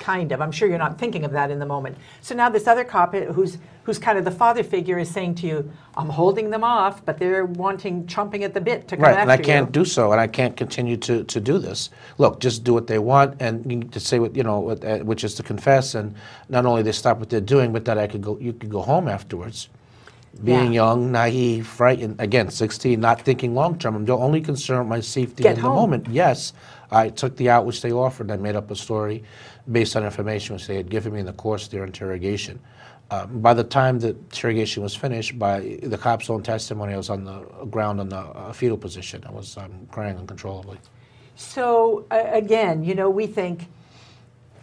Kind 0.00 0.32
of. 0.32 0.40
I'm 0.40 0.50
sure 0.50 0.66
you're 0.66 0.78
not 0.78 0.98
thinking 0.98 1.24
of 1.24 1.32
that 1.32 1.50
in 1.50 1.58
the 1.58 1.66
moment. 1.66 1.96
So 2.22 2.34
now 2.34 2.48
this 2.48 2.66
other 2.66 2.84
cop 2.84 3.14
uh, 3.14 3.20
who's 3.26 3.58
who's 3.84 3.98
kind 3.98 4.18
of 4.18 4.24
the 4.24 4.30
father 4.30 4.62
figure 4.64 4.98
is 4.98 5.10
saying 5.10 5.34
to 5.36 5.46
you, 5.46 5.70
I'm 5.94 6.08
holding 6.08 6.48
them 6.50 6.64
off, 6.64 7.04
but 7.04 7.18
they're 7.18 7.44
wanting 7.44 8.06
chomping 8.06 8.42
at 8.42 8.54
the 8.54 8.60
bit 8.60 8.88
to 8.88 8.96
come 8.96 9.04
Right, 9.04 9.10
after 9.10 9.20
and 9.22 9.32
I 9.32 9.36
you. 9.36 9.44
can't 9.44 9.72
do 9.72 9.84
so, 9.84 10.12
and 10.12 10.20
I 10.20 10.26
can't 10.26 10.56
continue 10.56 10.96
to, 10.98 11.24
to 11.24 11.40
do 11.40 11.58
this. 11.58 11.90
Look, 12.18 12.40
just 12.40 12.64
do 12.64 12.72
what 12.72 12.86
they 12.86 12.98
want, 12.98 13.36
and 13.40 13.70
you 13.70 13.76
need 13.78 13.92
to 13.92 14.00
say 14.00 14.18
what 14.18 14.34
you 14.34 14.42
know, 14.42 14.60
what, 14.60 14.84
uh, 14.84 14.98
which 15.00 15.22
is 15.22 15.34
to 15.34 15.42
confess, 15.42 15.94
and 15.94 16.14
not 16.48 16.64
only 16.66 16.82
they 16.82 16.92
stop 16.92 17.18
what 17.18 17.28
they're 17.30 17.40
doing, 17.56 17.72
but 17.72 17.84
that 17.84 17.98
I 17.98 18.06
could 18.06 18.22
go, 18.22 18.38
you 18.38 18.52
could 18.54 18.70
go 18.70 18.80
home 18.82 19.06
afterwards. 19.08 19.68
Being 20.44 20.72
Yeah. 20.72 20.82
young, 20.84 21.10
naive, 21.12 21.66
frightened, 21.66 22.16
again, 22.20 22.50
16, 22.50 23.00
not 23.00 23.20
thinking 23.22 23.54
long 23.54 23.78
term. 23.78 23.96
I'm 23.96 24.04
the 24.04 24.16
only 24.16 24.40
concerned 24.40 24.80
with 24.80 24.88
my 24.88 25.00
safety 25.00 25.42
Get 25.42 25.56
in 25.56 25.62
home. 25.62 25.74
the 25.74 25.80
moment. 25.80 26.06
Yes, 26.10 26.52
I 26.90 27.08
took 27.08 27.36
the 27.36 27.50
out 27.50 27.66
which 27.66 27.82
they 27.82 27.90
offered. 27.92 28.30
I 28.30 28.36
made 28.36 28.54
up 28.56 28.70
a 28.70 28.76
story 28.76 29.24
based 29.70 29.96
on 29.96 30.04
information 30.04 30.54
which 30.54 30.66
they 30.66 30.76
had 30.76 30.88
given 30.88 31.12
me 31.12 31.20
in 31.20 31.26
the 31.26 31.32
course 31.32 31.64
of 31.66 31.70
their 31.72 31.84
interrogation. 31.84 32.60
Um, 33.10 33.40
by 33.40 33.54
the 33.54 33.64
time 33.64 33.98
the 33.98 34.10
interrogation 34.10 34.84
was 34.84 34.94
finished, 34.94 35.36
by 35.36 35.78
the 35.82 35.98
cop's 35.98 36.30
own 36.30 36.44
testimony, 36.44 36.94
I 36.94 36.96
was 36.96 37.10
on 37.10 37.24
the 37.24 37.40
ground 37.68 37.98
on 37.98 38.08
the 38.08 38.18
uh, 38.18 38.52
fetal 38.52 38.78
position. 38.78 39.24
I 39.26 39.32
was 39.32 39.56
um, 39.56 39.88
crying 39.90 40.16
uncontrollably. 40.16 40.78
So 41.34 42.04
uh, 42.12 42.22
again, 42.30 42.84
you 42.84 42.94
know, 42.94 43.10
we 43.10 43.26
think 43.26 43.66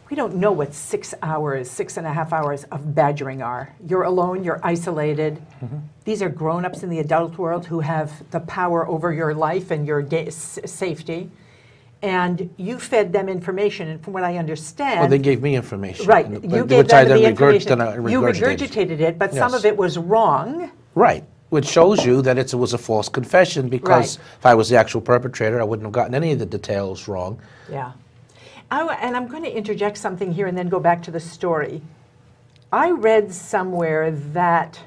we 0.10 0.16
don't 0.16 0.36
know 0.36 0.52
what 0.52 0.74
six 0.74 1.14
hours, 1.22 1.70
six 1.70 1.98
and 1.98 2.08
a 2.08 2.14
half 2.14 2.32
hours 2.32 2.64
of 2.66 2.96
badgering 2.96 3.42
are. 3.42 3.74
You're 3.86 4.04
alone, 4.04 4.44
you're 4.44 4.60
isolated. 4.64 5.42
Mm-hmm. 5.64 5.78
These 6.06 6.22
are 6.22 6.30
grown 6.30 6.64
ups 6.66 6.84
in 6.84 6.90
the 6.90 7.00
adult 7.00 7.38
world 7.38 7.66
who 7.66 7.82
have 7.82 8.30
the 8.32 8.40
power 8.42 8.88
over 8.88 9.12
your 9.12 9.34
life 9.34 9.72
and 9.72 9.86
your 9.86 10.06
safety. 10.30 11.30
And 12.04 12.54
you 12.58 12.78
fed 12.78 13.12
them 13.12 13.28
information, 13.28 13.88
and 13.88 14.02
from 14.04 14.14
what 14.14 14.24
I 14.24 14.38
understand, 14.38 15.00
Well, 15.00 15.10
they 15.10 15.18
gave 15.18 15.42
me 15.42 15.56
information. 15.56 16.06
right, 16.06 16.30
you 16.30 16.40
gave 16.64 16.88
them 16.88 17.08
the 17.08 17.26
information. 17.26 17.80
then 17.80 17.88
you 18.10 18.22
regurgitated. 18.22 18.58
regurgitated 18.58 19.00
it, 19.00 19.18
but 19.18 19.34
some 19.34 19.56
of 19.56 19.66
it 19.66 19.76
was 19.76 19.98
wrong. 19.98 20.70
Right, 20.94 21.24
which 21.50 21.66
shows 21.68 22.06
you 22.06 22.22
that 22.22 22.38
it 22.38 22.54
was 22.54 22.74
a 22.74 22.78
false 22.78 23.10
confession 23.10 23.68
because 23.68 24.18
Right. 24.20 24.26
if 24.40 24.46
I 24.46 24.54
was 24.54 24.70
the 24.70 24.78
actual 24.78 25.02
perpetrator, 25.02 25.60
I 25.60 25.64
wouldn't 25.64 25.86
have 25.88 25.92
gotten 25.92 26.14
any 26.14 26.32
of 26.34 26.38
the 26.40 26.46
details 26.46 27.08
wrong. 27.08 27.40
Yeah. 27.70 27.94
I 28.70 28.82
and 29.02 29.16
I'm 29.16 29.28
going 29.28 29.44
to 29.44 29.52
interject 29.56 29.98
something 29.98 30.32
here 30.32 30.48
and 30.48 30.58
then 30.58 30.68
go 30.70 30.80
back 30.80 31.02
to 31.04 31.12
the 31.12 31.20
story. 31.20 31.82
I 32.72 32.92
read 32.92 33.32
somewhere 33.34 34.12
that 34.12 34.80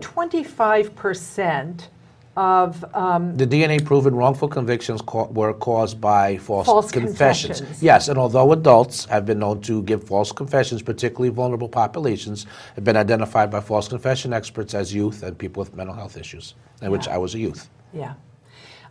25% 0.00 1.88
of, 2.36 2.84
um, 2.94 3.36
The 3.36 3.46
DNA 3.46 3.78
proven 3.84 4.14
wrongful 4.14 4.48
convictions 4.48 5.00
ca- 5.02 5.26
were 5.26 5.52
caused 5.54 6.00
by 6.00 6.36
false, 6.38 6.66
False 6.66 6.90
confessions. 6.90 7.58
confessions. 7.60 7.82
Yes, 7.82 8.08
and 8.08 8.18
although 8.18 8.52
adults 8.52 9.04
have 9.06 9.24
been 9.24 9.38
known 9.38 9.60
to 9.62 9.82
give 9.84 10.02
false 10.04 10.32
confessions, 10.32 10.82
particularly 10.82 11.28
vulnerable 11.30 11.68
populations, 11.68 12.46
have 12.74 12.82
been 12.84 12.96
identified 12.96 13.50
by 13.50 13.60
false 13.60 13.86
confession 13.88 14.32
experts 14.32 14.74
as 14.74 14.92
youth 14.92 15.22
and 15.22 15.38
people 15.38 15.60
with 15.60 15.74
mental 15.76 15.94
health 15.94 16.16
issues, 16.16 16.54
in 16.82 16.90
which 16.90 17.06
I 17.08 17.16
was 17.18 17.34
a 17.34 17.38
youth. 17.38 17.70
yeah. 17.92 18.14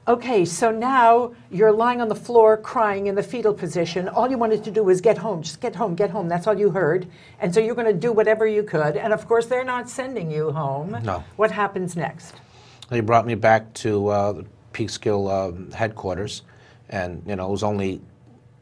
Okay, 0.05 0.43
so 0.43 0.69
now 0.69 1.33
you're 1.49 1.71
lying 1.71 2.01
on 2.01 2.09
the 2.09 2.15
floor 2.15 2.57
crying 2.57 3.07
in 3.07 3.15
the 3.15 3.23
fetal 3.23 3.53
position. 3.53 4.09
All 4.09 4.29
you 4.29 4.37
wanted 4.37 4.61
to 4.65 4.71
do 4.71 4.83
was 4.83 4.99
get 4.99 5.17
home, 5.17 5.41
just 5.41 5.61
get 5.61 5.73
home, 5.73 5.95
get 5.95 6.09
home. 6.09 6.27
That's 6.27 6.45
all 6.45 6.59
you 6.59 6.71
heard. 6.71 7.07
And 7.39 7.53
so 7.53 7.61
you're 7.61 7.75
going 7.75 7.87
to 7.87 7.93
do 7.93 8.11
whatever 8.11 8.45
you 8.45 8.63
could. 8.63 8.97
And 8.97 9.13
of 9.13 9.25
course, 9.29 9.45
they're 9.45 9.63
not 9.63 9.89
sending 9.89 10.29
you 10.29 10.51
home. 10.51 10.97
No. 11.03 11.23
What 11.37 11.51
happens 11.51 11.95
next? 11.95 12.35
They 12.89 12.99
brought 12.99 13.25
me 13.25 13.35
back 13.35 13.73
to 13.75 14.07
uh, 14.09 14.43
Peekskill 14.73 15.31
um, 15.31 15.71
headquarters, 15.71 16.41
and 16.89 17.23
you 17.25 17.37
know 17.37 17.47
it 17.47 17.51
was 17.51 17.63
only 17.63 18.01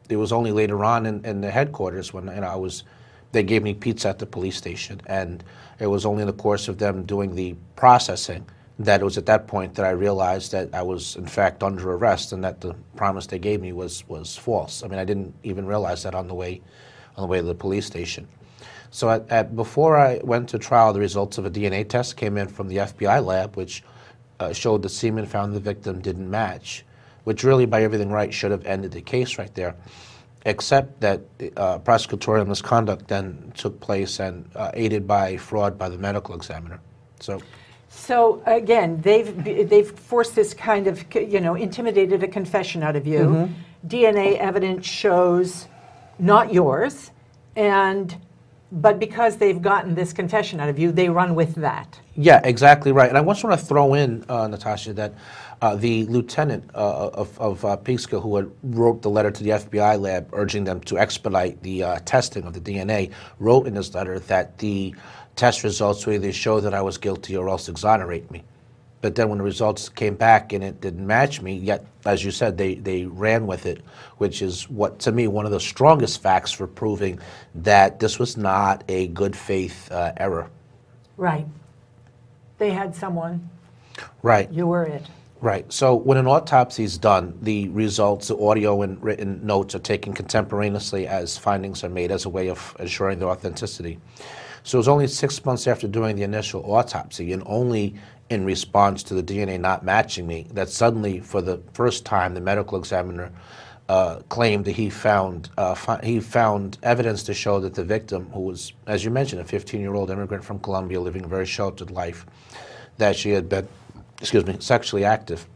it 0.08 0.16
was 0.16 0.30
only 0.30 0.52
later 0.52 0.84
on 0.84 1.06
in, 1.06 1.24
in 1.24 1.40
the 1.40 1.50
headquarters 1.50 2.14
when 2.14 2.28
you 2.28 2.40
know, 2.40 2.46
I 2.46 2.54
was, 2.54 2.84
they 3.32 3.42
gave 3.42 3.62
me 3.62 3.74
pizza 3.74 4.08
at 4.10 4.18
the 4.20 4.26
police 4.26 4.56
station, 4.56 5.00
and 5.06 5.42
it 5.80 5.88
was 5.88 6.06
only 6.06 6.22
in 6.22 6.28
the 6.28 6.34
course 6.34 6.68
of 6.68 6.78
them 6.78 7.04
doing 7.04 7.34
the 7.34 7.56
processing 7.74 8.46
that 8.78 9.00
it 9.00 9.04
was 9.04 9.18
at 9.18 9.26
that 9.26 9.46
point 9.46 9.74
that 9.74 9.84
I 9.84 9.90
realized 9.90 10.52
that 10.52 10.74
I 10.74 10.82
was 10.82 11.16
in 11.16 11.26
fact 11.26 11.62
under 11.62 11.92
arrest 11.92 12.32
and 12.32 12.42
that 12.44 12.60
the 12.60 12.74
promise 12.96 13.26
they 13.26 13.38
gave 13.38 13.60
me 13.60 13.72
was 13.72 14.06
was 14.08 14.36
false. 14.36 14.82
I 14.82 14.88
mean, 14.88 14.98
I 14.98 15.04
didn't 15.04 15.34
even 15.42 15.66
realize 15.66 16.02
that 16.04 16.14
on 16.14 16.28
the 16.28 16.34
way 16.34 16.60
on 17.16 17.22
the 17.22 17.28
way 17.28 17.38
to 17.38 17.44
the 17.44 17.54
police 17.54 17.86
station. 17.86 18.26
So 18.90 19.08
at, 19.08 19.30
at, 19.30 19.56
before 19.56 19.96
I 19.96 20.20
went 20.22 20.50
to 20.50 20.58
trial, 20.58 20.92
the 20.92 21.00
results 21.00 21.38
of 21.38 21.46
a 21.46 21.50
DNA 21.50 21.88
test 21.88 22.16
came 22.16 22.36
in 22.36 22.48
from 22.48 22.68
the 22.68 22.76
FBI 22.76 23.24
lab, 23.24 23.56
which 23.56 23.82
uh, 24.38 24.52
showed 24.52 24.82
the 24.82 24.88
semen 24.88 25.24
found 25.24 25.54
the 25.54 25.60
victim 25.60 26.00
didn't 26.00 26.30
match, 26.30 26.84
which 27.24 27.42
really, 27.42 27.64
by 27.64 27.82
everything 27.82 28.10
right, 28.10 28.32
should 28.32 28.50
have 28.50 28.66
ended 28.66 28.92
the 28.92 29.00
case 29.00 29.38
right 29.38 29.54
there, 29.54 29.74
except 30.44 31.00
that 31.00 31.20
uh, 31.56 31.78
prosecutorial 31.78 32.46
misconduct 32.46 33.08
then 33.08 33.52
took 33.56 33.80
place 33.80 34.20
and 34.20 34.48
uh, 34.54 34.70
aided 34.74 35.06
by 35.06 35.38
fraud 35.38 35.78
by 35.78 35.88
the 35.88 35.98
medical 35.98 36.34
examiner. 36.34 36.80
So. 37.20 37.40
So 37.94 38.42
again, 38.46 39.00
they've 39.02 39.68
they've 39.68 39.90
forced 39.90 40.34
this 40.34 40.54
kind 40.54 40.86
of 40.86 41.04
you 41.14 41.40
know 41.40 41.54
intimidated 41.54 42.22
a 42.22 42.28
confession 42.28 42.82
out 42.82 42.96
of 42.96 43.06
you. 43.06 43.18
Mm-hmm. 43.18 43.52
DNA 43.86 44.38
evidence 44.38 44.86
shows 44.86 45.68
not 46.18 46.52
yours, 46.52 47.10
and 47.54 48.16
but 48.72 48.98
because 48.98 49.36
they've 49.36 49.60
gotten 49.60 49.94
this 49.94 50.14
confession 50.14 50.58
out 50.58 50.70
of 50.70 50.78
you, 50.78 50.90
they 50.90 51.10
run 51.10 51.34
with 51.34 51.54
that. 51.56 52.00
Yeah, 52.16 52.40
exactly 52.42 52.92
right. 52.92 53.10
And 53.10 53.18
I 53.18 53.22
just 53.24 53.44
want 53.44 53.60
to 53.60 53.66
throw 53.66 53.92
in, 53.92 54.24
uh, 54.30 54.48
Natasha, 54.48 54.94
that 54.94 55.12
uh, 55.62 55.76
the 55.76 56.04
lieutenant 56.06 56.68
uh, 56.74 57.08
of, 57.14 57.38
of 57.40 57.64
uh, 57.64 57.76
who 58.20 58.36
had 58.36 58.50
wrote 58.64 59.00
the 59.00 59.08
letter 59.08 59.30
to 59.30 59.44
the 59.44 59.50
FBI 59.50 59.98
lab 59.98 60.28
urging 60.32 60.64
them 60.64 60.80
to 60.80 60.98
expedite 60.98 61.62
the 61.62 61.84
uh, 61.84 61.98
testing 62.04 62.42
of 62.44 62.52
the 62.52 62.60
DNA, 62.60 63.12
wrote 63.38 63.68
in 63.68 63.76
his 63.76 63.94
letter 63.94 64.18
that 64.18 64.58
the 64.58 64.92
test 65.36 65.62
results 65.62 66.04
would 66.04 66.16
either 66.16 66.32
show 66.32 66.58
that 66.58 66.74
I 66.74 66.82
was 66.82 66.98
guilty 66.98 67.36
or 67.36 67.48
else 67.48 67.68
exonerate 67.68 68.28
me. 68.30 68.42
But 69.02 69.14
then 69.14 69.28
when 69.28 69.38
the 69.38 69.44
results 69.44 69.88
came 69.88 70.16
back 70.16 70.52
and 70.52 70.64
it 70.64 70.80
didn't 70.80 71.06
match 71.06 71.40
me, 71.40 71.56
yet, 71.56 71.86
as 72.04 72.24
you 72.24 72.32
said, 72.32 72.58
they, 72.58 72.74
they 72.74 73.04
ran 73.06 73.46
with 73.46 73.64
it, 73.64 73.82
which 74.18 74.42
is 74.42 74.68
what, 74.68 74.98
to 75.00 75.12
me, 75.12 75.28
one 75.28 75.46
of 75.46 75.52
the 75.52 75.60
strongest 75.60 76.22
facts 76.22 76.50
for 76.50 76.66
proving 76.66 77.20
that 77.54 78.00
this 78.00 78.18
was 78.18 78.36
not 78.36 78.82
a 78.88 79.08
good 79.08 79.36
faith 79.36 79.90
uh, 79.92 80.12
error. 80.16 80.50
Right. 81.16 81.46
They 82.58 82.70
had 82.70 82.94
someone. 82.94 83.48
Right. 84.22 84.50
You 84.52 84.66
were 84.66 84.84
it. 84.84 85.06
Right. 85.42 85.70
So 85.72 85.96
when 85.96 86.18
an 86.18 86.28
autopsy 86.28 86.84
is 86.84 86.96
done, 86.96 87.36
the 87.42 87.68
results, 87.70 88.28
the 88.28 88.38
audio 88.38 88.82
and 88.82 89.02
written 89.02 89.44
notes 89.44 89.74
are 89.74 89.80
taken 89.80 90.12
contemporaneously 90.12 91.08
as 91.08 91.36
findings 91.36 91.82
are 91.82 91.88
made 91.88 92.12
as 92.12 92.24
a 92.26 92.28
way 92.28 92.48
of 92.48 92.76
ensuring 92.78 93.18
their 93.18 93.28
authenticity. 93.28 93.98
So 94.62 94.76
it 94.76 94.78
was 94.78 94.86
only 94.86 95.08
six 95.08 95.44
months 95.44 95.66
after 95.66 95.88
doing 95.88 96.14
the 96.14 96.22
initial 96.22 96.62
autopsy 96.72 97.32
and 97.32 97.42
only 97.44 97.96
in 98.30 98.44
response 98.44 99.02
to 99.02 99.14
the 99.14 99.22
DNA 99.22 99.58
not 99.58 99.84
matching 99.84 100.28
me 100.28 100.46
that 100.52 100.68
suddenly, 100.68 101.18
for 101.18 101.42
the 101.42 101.60
first 101.72 102.04
time, 102.04 102.34
the 102.34 102.40
medical 102.40 102.78
examiner 102.78 103.32
uh, 103.88 104.20
claimed 104.28 104.64
that 104.66 104.76
he 104.76 104.88
found 104.90 105.50
uh, 105.58 105.74
he 106.04 106.20
found 106.20 106.78
evidence 106.84 107.24
to 107.24 107.34
show 107.34 107.58
that 107.58 107.74
the 107.74 107.82
victim, 107.82 108.30
who 108.30 108.42
was, 108.42 108.74
as 108.86 109.04
you 109.04 109.10
mentioned, 109.10 109.40
a 109.40 109.44
15-year-old 109.44 110.08
immigrant 110.08 110.44
from 110.44 110.60
Colombia 110.60 111.00
living 111.00 111.24
a 111.24 111.28
very 111.28 111.46
sheltered 111.46 111.90
life, 111.90 112.24
that 112.98 113.16
she 113.16 113.30
had 113.30 113.48
been, 113.48 113.66
excuse 114.22 114.46
me, 114.46 114.56
sexually 114.60 115.04
active, 115.04 115.48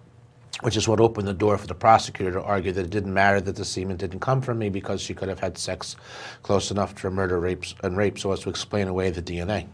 which 0.63 0.77
is 0.77 0.89
what 0.89 0.99
opened 0.99 1.29
the 1.29 1.33
door 1.33 1.57
for 1.57 1.69
the 1.69 1.75
prosecutor 1.75 2.33
to 2.33 2.43
argue 2.43 2.73
that 2.73 2.85
it 2.85 2.91
didn't 2.91 3.15
matter 3.15 3.41
that 3.41 3.55
the 3.55 3.65
semen 3.65 3.97
didn't 3.97 4.19
come 4.19 4.43
from 4.43 4.59
me 4.59 4.69
because 4.69 5.01
she 5.01 5.15
could 5.15 5.29
have 5.29 5.39
had 5.39 5.57
sex 5.57 5.95
close 6.43 6.73
enough 6.73 6.93
to 6.97 7.09
murder, 7.09 7.39
rapes, 7.39 7.77
and 7.85 7.97
rape, 7.97 8.19
so 8.19 8.33
as 8.33 8.41
to 8.41 8.51
explain 8.51 8.89
away 8.89 9.09
the 9.11 9.23
DNA. 9.23 9.69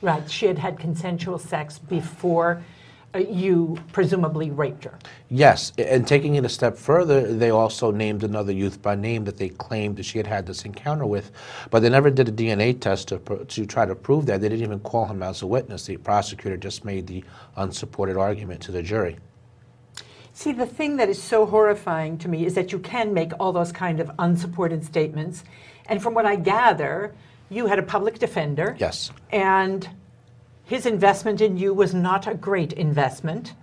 Right. 0.00 0.30
She 0.30 0.46
had 0.46 0.58
had 0.58 0.78
consensual 0.78 1.40
sex 1.40 1.78
before 1.80 2.62
Uh, 3.16 3.20
you 3.20 3.78
presumably 3.92 4.50
raped 4.50 4.84
her. 4.84 4.98
Yes, 5.30 5.72
and 5.78 6.06
taking 6.06 6.34
it 6.34 6.44
a 6.44 6.48
step 6.50 6.76
further, 6.76 7.32
they 7.32 7.48
also 7.48 7.90
named 7.90 8.22
another 8.22 8.52
youth 8.52 8.82
by 8.82 8.94
name 8.94 9.24
that 9.24 9.38
they 9.38 9.48
claimed 9.48 9.96
that 9.96 10.02
she 10.02 10.18
had 10.18 10.26
had 10.26 10.44
this 10.44 10.66
encounter 10.66 11.06
with, 11.06 11.32
but 11.70 11.80
they 11.80 11.88
never 11.88 12.10
did 12.10 12.28
a 12.28 12.32
DNA 12.32 12.78
test 12.78 13.08
to, 13.08 13.18
to 13.18 13.64
try 13.64 13.86
to 13.86 13.94
prove 13.94 14.26
that. 14.26 14.42
They 14.42 14.50
didn't 14.50 14.64
even 14.64 14.80
call 14.80 15.06
him 15.06 15.22
as 15.22 15.40
a 15.40 15.46
witness. 15.46 15.86
The 15.86 15.96
prosecutor 15.96 16.58
just 16.58 16.84
made 16.84 17.06
the 17.06 17.24
unsupported 17.56 18.18
argument 18.18 18.60
to 18.62 18.72
the 18.72 18.82
jury. 18.82 19.16
See, 20.34 20.52
the 20.52 20.66
thing 20.66 20.96
that 20.96 21.08
is 21.08 21.22
so 21.22 21.46
horrifying 21.46 22.18
to 22.18 22.28
me 22.28 22.44
is 22.44 22.52
that 22.54 22.70
you 22.70 22.78
can 22.78 23.14
make 23.14 23.32
all 23.40 23.52
those 23.52 23.72
kind 23.72 23.98
of 23.98 24.10
unsupported 24.18 24.84
statements. 24.84 25.42
And 25.86 26.02
from 26.02 26.12
what 26.12 26.26
I 26.26 26.36
gather, 26.36 27.14
you 27.48 27.66
had 27.66 27.78
a 27.78 27.82
public 27.82 28.18
defender. 28.18 28.76
Yes. 28.78 29.10
And 29.30 29.88
his 30.66 30.84
investment 30.84 31.40
in 31.40 31.56
you 31.56 31.72
was 31.72 31.94
not 31.94 32.26
a 32.26 32.34
great 32.34 32.72
investment. 32.74 33.54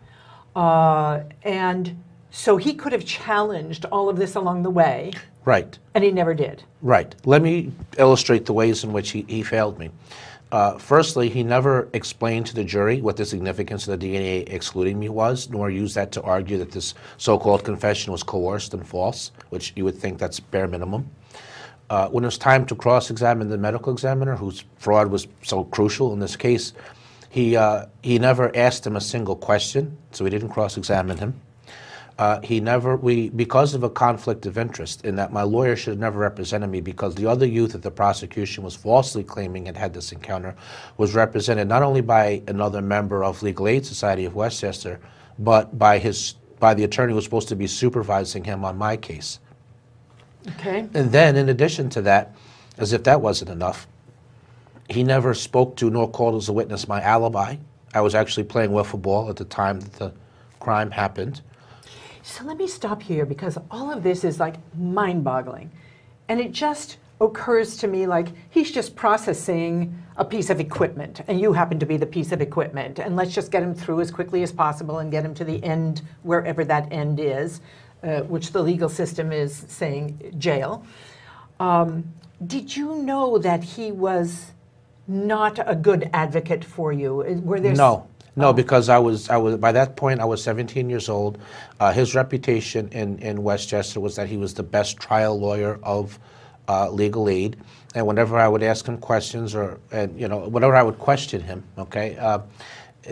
Uh, 0.55 1.21
and 1.43 2.01
so 2.31 2.57
he 2.57 2.73
could 2.73 2.93
have 2.93 3.05
challenged 3.05 3.85
all 3.85 4.09
of 4.09 4.17
this 4.17 4.35
along 4.35 4.63
the 4.63 4.69
way. 4.69 5.11
Right. 5.45 5.77
And 5.93 6.03
he 6.03 6.11
never 6.11 6.33
did. 6.33 6.63
Right. 6.81 7.13
Let 7.25 7.41
me 7.41 7.73
illustrate 7.97 8.45
the 8.45 8.53
ways 8.53 8.83
in 8.83 8.93
which 8.93 9.11
he, 9.11 9.25
he 9.27 9.43
failed 9.43 9.77
me. 9.77 9.91
Uh, 10.53 10.77
firstly, 10.77 11.29
he 11.29 11.43
never 11.43 11.89
explained 11.93 12.45
to 12.45 12.55
the 12.55 12.63
jury 12.63 13.01
what 13.01 13.17
the 13.17 13.25
significance 13.25 13.87
of 13.87 13.99
the 13.99 14.07
DNA 14.07 14.47
excluding 14.53 14.99
me 14.99 15.09
was, 15.09 15.49
nor 15.49 15.69
used 15.69 15.95
that 15.95 16.11
to 16.11 16.21
argue 16.21 16.57
that 16.59 16.71
this 16.71 16.93
so 17.17 17.37
called 17.37 17.63
confession 17.63 18.11
was 18.11 18.23
coerced 18.23 18.73
and 18.73 18.87
false, 18.87 19.31
which 19.49 19.73
you 19.75 19.83
would 19.83 19.97
think 19.97 20.19
that's 20.19 20.39
bare 20.39 20.67
minimum. 20.67 21.09
Uh, 21.89 22.09
when 22.09 22.23
it 22.23 22.27
was 22.27 22.37
time 22.37 22.65
to 22.65 22.75
cross-examine 22.75 23.49
the 23.49 23.57
medical 23.57 23.91
examiner, 23.93 24.35
whose 24.35 24.63
fraud 24.77 25.09
was 25.09 25.27
so 25.41 25.63
crucial 25.65 26.13
in 26.13 26.19
this 26.19 26.35
case, 26.35 26.73
he, 27.29 27.55
uh, 27.55 27.85
he 28.01 28.19
never 28.19 28.55
asked 28.55 28.85
him 28.85 28.95
a 28.95 29.01
single 29.01 29.35
question, 29.35 29.97
so 30.11 30.23
we 30.23 30.29
didn't 30.29 30.49
cross-examine 30.49 31.17
him. 31.17 31.41
Uh, 32.19 32.39
he 32.41 32.59
never, 32.59 32.95
we, 32.95 33.29
because 33.29 33.73
of 33.73 33.83
a 33.83 33.89
conflict 33.89 34.45
of 34.45 34.57
interest, 34.57 35.03
in 35.03 35.15
that 35.15 35.33
my 35.33 35.41
lawyer 35.41 35.75
should 35.75 35.91
have 35.91 35.99
never 35.99 36.19
represented 36.19 36.69
me 36.69 36.79
because 36.79 37.15
the 37.15 37.25
other 37.25 37.45
youth 37.45 37.71
that 37.71 37.81
the 37.81 37.89
prosecution 37.89 38.63
was 38.63 38.75
falsely 38.75 39.23
claiming 39.23 39.65
had 39.65 39.75
had 39.75 39.93
this 39.93 40.11
encounter 40.11 40.55
was 40.97 41.15
represented 41.15 41.67
not 41.67 41.81
only 41.81 42.01
by 42.01 42.43
another 42.47 42.81
member 42.81 43.23
of 43.23 43.41
Legal 43.41 43.67
Aid 43.67 43.85
Society 43.85 44.25
of 44.25 44.35
Westchester, 44.35 44.99
but 45.39 45.77
by 45.79 45.97
his, 45.97 46.35
by 46.59 46.75
the 46.75 46.83
attorney 46.83 47.11
who 47.11 47.15
was 47.15 47.25
supposed 47.25 47.49
to 47.49 47.55
be 47.55 47.65
supervising 47.65 48.43
him 48.43 48.63
on 48.63 48.77
my 48.77 48.95
case. 48.95 49.39
Okay. 50.49 50.87
And 50.93 51.11
then, 51.11 51.35
in 51.35 51.49
addition 51.49 51.89
to 51.91 52.01
that, 52.01 52.35
as 52.77 52.93
if 52.93 53.03
that 53.03 53.21
wasn't 53.21 53.49
enough, 53.49 53.87
he 54.89 55.03
never 55.03 55.33
spoke 55.33 55.75
to 55.77 55.89
nor 55.89 56.09
called 56.09 56.35
as 56.35 56.49
a 56.49 56.53
witness 56.53 56.87
my 56.87 57.01
alibi. 57.01 57.55
I 57.93 58.01
was 58.01 58.15
actually 58.15 58.43
playing 58.43 58.71
wiffle 58.71 59.01
ball 59.01 59.29
at 59.29 59.37
the 59.37 59.45
time 59.45 59.79
that 59.79 59.93
the 59.93 60.13
crime 60.59 60.91
happened. 60.91 61.41
So 62.23 62.43
let 62.45 62.57
me 62.57 62.67
stop 62.67 63.01
here 63.03 63.25
because 63.25 63.57
all 63.69 63.91
of 63.91 64.03
this 64.03 64.23
is 64.23 64.39
like 64.39 64.55
mind 64.75 65.23
boggling. 65.23 65.71
And 66.27 66.39
it 66.39 66.51
just 66.51 66.97
occurs 67.21 67.77
to 67.77 67.87
me 67.87 68.07
like 68.07 68.29
he's 68.49 68.71
just 68.71 68.95
processing 68.95 69.97
a 70.17 70.25
piece 70.25 70.49
of 70.49 70.59
equipment 70.59 71.21
and 71.27 71.39
you 71.39 71.53
happen 71.53 71.79
to 71.79 71.85
be 71.85 71.97
the 71.97 72.05
piece 72.05 72.31
of 72.31 72.41
equipment 72.41 72.99
and 72.99 73.15
let's 73.15 73.33
just 73.33 73.51
get 73.51 73.63
him 73.63 73.73
through 73.73 74.01
as 74.01 74.11
quickly 74.11 74.43
as 74.43 74.51
possible 74.51 74.99
and 74.99 75.11
get 75.11 75.23
him 75.23 75.33
to 75.33 75.43
the 75.43 75.63
end 75.63 76.01
wherever 76.23 76.63
that 76.65 76.91
end 76.91 77.19
is 77.19 77.61
uh, 78.03 78.21
which 78.21 78.51
the 78.51 78.61
legal 78.61 78.89
system 78.89 79.31
is 79.31 79.65
saying 79.67 80.35
jail. 80.37 80.85
Um, 81.59 82.13
did 82.45 82.75
you 82.75 82.95
know 82.95 83.37
that 83.37 83.63
he 83.63 83.91
was 83.91 84.51
not 85.07 85.59
a 85.65 85.75
good 85.75 86.09
advocate 86.13 86.63
for 86.63 86.91
you? 86.91 87.41
Were 87.43 87.59
there 87.59 87.75
no. 87.75 88.07
No, 88.35 88.47
oh. 88.47 88.53
because 88.53 88.89
I 88.89 88.97
was, 88.97 89.29
I 89.29 89.37
was 89.37 89.57
by 89.57 89.71
that 89.73 89.95
point 89.95 90.19
I 90.19 90.25
was 90.25 90.43
17 90.43 90.89
years 90.89 91.07
old. 91.07 91.37
Uh, 91.79 91.91
his 91.91 92.15
reputation 92.15 92.87
in, 92.89 93.19
in 93.19 93.43
Westchester 93.43 93.99
was 93.99 94.15
that 94.15 94.27
he 94.27 94.37
was 94.37 94.55
the 94.55 94.63
best 94.63 94.97
trial 94.97 95.39
lawyer 95.39 95.79
of 95.83 96.17
uh, 96.67 96.89
legal 96.89 97.29
aid, 97.29 97.57
and 97.93 98.07
whenever 98.07 98.37
I 98.37 98.47
would 98.47 98.63
ask 98.63 98.85
him 98.87 98.97
questions 98.97 99.53
or 99.53 99.79
and 99.91 100.19
you 100.19 100.27
know 100.27 100.47
whenever 100.47 100.75
I 100.75 100.81
would 100.81 100.97
question 100.97 101.41
him, 101.41 101.63
okay, 101.77 102.17
uh, 102.17 102.39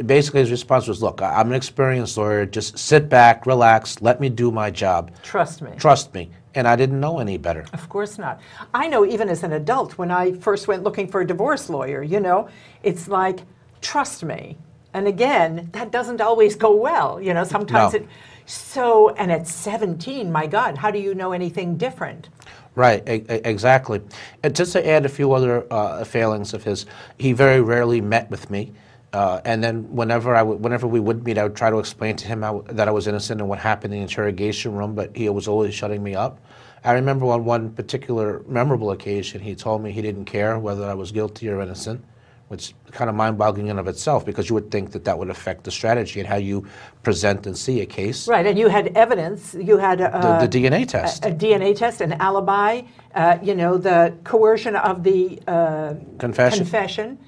basically 0.05 0.41
his 0.41 0.51
response 0.51 0.87
was, 0.87 1.01
"Look, 1.01 1.21
I'm 1.21 1.47
an 1.47 1.53
experienced 1.53 2.17
lawyer. 2.17 2.45
Just 2.45 2.77
sit 2.77 3.09
back, 3.09 3.45
relax, 3.45 4.01
let 4.01 4.19
me 4.19 4.29
do 4.29 4.51
my 4.51 4.69
job. 4.69 5.11
Trust 5.23 5.61
me. 5.61 5.71
Trust 5.77 6.13
me." 6.13 6.31
And 6.53 6.67
I 6.67 6.75
didn't 6.75 6.99
know 6.99 7.19
any 7.19 7.37
better. 7.37 7.65
Of 7.73 7.87
course 7.87 8.17
not. 8.17 8.39
I 8.73 8.87
know 8.87 9.05
even 9.05 9.29
as 9.29 9.43
an 9.43 9.53
adult 9.53 9.97
when 9.97 10.11
I 10.11 10.33
first 10.33 10.67
went 10.67 10.83
looking 10.83 11.07
for 11.07 11.21
a 11.21 11.27
divorce 11.27 11.69
lawyer, 11.69 12.03
you 12.03 12.19
know, 12.19 12.49
it's 12.83 13.07
like, 13.07 13.41
"Trust 13.81 14.23
me." 14.23 14.57
And 14.93 15.07
again, 15.07 15.69
that 15.71 15.91
doesn't 15.91 16.19
always 16.19 16.55
go 16.55 16.75
well, 16.75 17.21
you 17.21 17.33
know, 17.33 17.45
sometimes 17.45 17.93
no. 17.93 17.99
it 17.99 18.07
so 18.45 19.09
and 19.11 19.31
at 19.31 19.47
17, 19.47 20.31
my 20.31 20.47
god, 20.47 20.77
how 20.77 20.91
do 20.91 20.99
you 20.99 21.15
know 21.15 21.31
anything 21.31 21.77
different? 21.77 22.29
Right, 22.75 23.03
exactly. 23.05 24.01
And 24.43 24.55
just 24.55 24.73
to 24.73 24.87
add 24.87 25.05
a 25.05 25.09
few 25.09 25.33
other 25.33 25.65
uh, 25.71 26.03
failings 26.03 26.53
of 26.53 26.63
his, 26.63 26.85
he 27.17 27.33
very 27.33 27.61
rarely 27.61 27.99
met 27.99 28.29
with 28.29 28.49
me. 28.49 28.73
Uh, 29.13 29.41
and 29.43 29.61
then 29.63 29.83
whenever 29.93 30.35
I 30.35 30.39
w- 30.39 30.57
whenever 30.57 30.87
we 30.87 30.99
would 30.99 31.25
meet, 31.25 31.37
I 31.37 31.43
would 31.43 31.55
try 31.55 31.69
to 31.69 31.79
explain 31.79 32.15
to 32.17 32.27
him 32.27 32.41
how, 32.43 32.63
that 32.69 32.87
I 32.87 32.91
was 32.91 33.07
innocent 33.07 33.41
and 33.41 33.49
what 33.49 33.59
happened 33.59 33.93
in 33.93 33.99
the 33.99 34.03
interrogation 34.03 34.73
room, 34.73 34.95
but 34.95 35.15
he 35.15 35.27
was 35.29 35.47
always 35.47 35.73
shutting 35.73 36.01
me 36.01 36.15
up. 36.15 36.39
I 36.83 36.93
remember 36.93 37.25
on 37.27 37.43
one 37.45 37.71
particular 37.71 38.41
memorable 38.47 38.91
occasion, 38.91 39.41
he 39.41 39.53
told 39.53 39.83
me 39.83 39.91
he 39.91 40.01
didn't 40.01 40.25
care 40.25 40.57
whether 40.57 40.89
I 40.89 40.93
was 40.93 41.11
guilty 41.11 41.49
or 41.49 41.61
innocent, 41.61 42.03
which 42.47 42.69
is 42.69 42.73
kind 42.91 43.09
of 43.09 43.15
mind-boggling 43.15 43.67
in 43.67 43.77
of 43.77 43.87
itself 43.89 44.25
because 44.25 44.49
you 44.49 44.55
would 44.55 44.71
think 44.71 44.91
that 44.93 45.03
that 45.03 45.19
would 45.19 45.29
affect 45.29 45.65
the 45.65 45.71
strategy 45.71 46.21
and 46.21 46.27
how 46.27 46.37
you 46.37 46.65
present 47.03 47.45
and 47.45 47.55
see 47.57 47.81
a 47.81 47.85
case. 47.85 48.27
Right, 48.29 48.47
and 48.47 48.57
you 48.57 48.69
had 48.69 48.95
evidence. 48.97 49.53
You 49.53 49.77
had 49.77 49.99
uh, 50.01 50.39
The, 50.39 50.47
the 50.47 50.59
DNA 50.69 50.87
test. 50.87 51.25
a, 51.25 51.29
a 51.29 51.33
DNA 51.33 51.75
test, 51.75 51.99
an 52.01 52.13
alibi, 52.13 52.81
uh, 53.13 53.37
you 53.43 53.55
know, 53.55 53.77
the 53.77 54.13
coercion 54.23 54.75
of 54.77 55.03
the 55.03 55.39
uh, 55.47 55.95
Confession. 56.17 56.59
confession, 56.59 57.19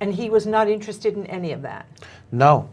and 0.00 0.14
he 0.14 0.30
was 0.30 0.46
not 0.46 0.68
interested 0.68 1.14
in 1.14 1.26
any 1.26 1.52
of 1.52 1.62
that. 1.62 1.86
No. 2.32 2.68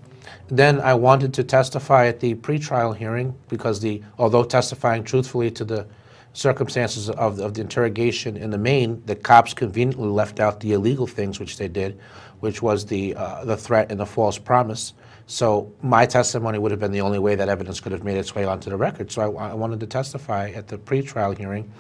Then 0.48 0.80
I 0.80 0.94
wanted 0.94 1.34
to 1.36 1.44
testify 1.44 2.08
at 2.08 2.20
the 2.20 2.36
pretrial 2.36 2.96
hearing 2.96 3.36
because 3.50 3.80
the, 3.80 4.02
although 4.18 4.44
testifying 4.44 5.04
truthfully 5.04 5.52
to 5.52 5.66
the 5.66 5.88
circumstances 6.34 7.10
of, 7.10 7.40
of 7.40 7.54
the 7.54 7.62
interrogation 7.62 8.38
in 8.38 8.50
the 8.50 8.58
main, 8.58 9.04
the 9.06 9.16
cops 9.16 9.54
conveniently 9.54 10.08
left 10.08 10.40
out 10.40 10.60
the 10.60 10.74
illegal 10.74 11.08
things 11.08 11.40
which 11.40 11.58
they 11.58 11.68
did, 11.68 12.00
which 12.40 12.62
was 12.62 12.86
the, 12.86 13.16
uh, 13.16 13.46
the 13.46 13.56
threat 13.56 13.92
and 13.92 14.00
the 14.00 14.06
false 14.06 14.38
promise. 14.38 14.94
So 15.26 15.72
my 15.82 16.06
testimony 16.06 16.60
would 16.60 16.72
have 16.72 16.80
been 16.80 16.92
the 16.92 17.02
only 17.02 17.20
way 17.20 17.36
that 17.36 17.48
evidence 17.48 17.80
could 17.80 17.92
have 17.92 18.04
made 18.04 18.18
its 18.18 18.36
way 18.36 18.44
onto 18.44 18.70
the 18.70 18.76
record. 18.78 19.12
So 19.12 19.38
I, 19.38 19.52
I 19.52 19.54
wanted 19.54 19.80
to 19.80 19.88
testify 19.88 20.50
at 20.50 20.68
the 20.68 20.78
pretrial 20.78 21.38
hearing, 21.38 21.72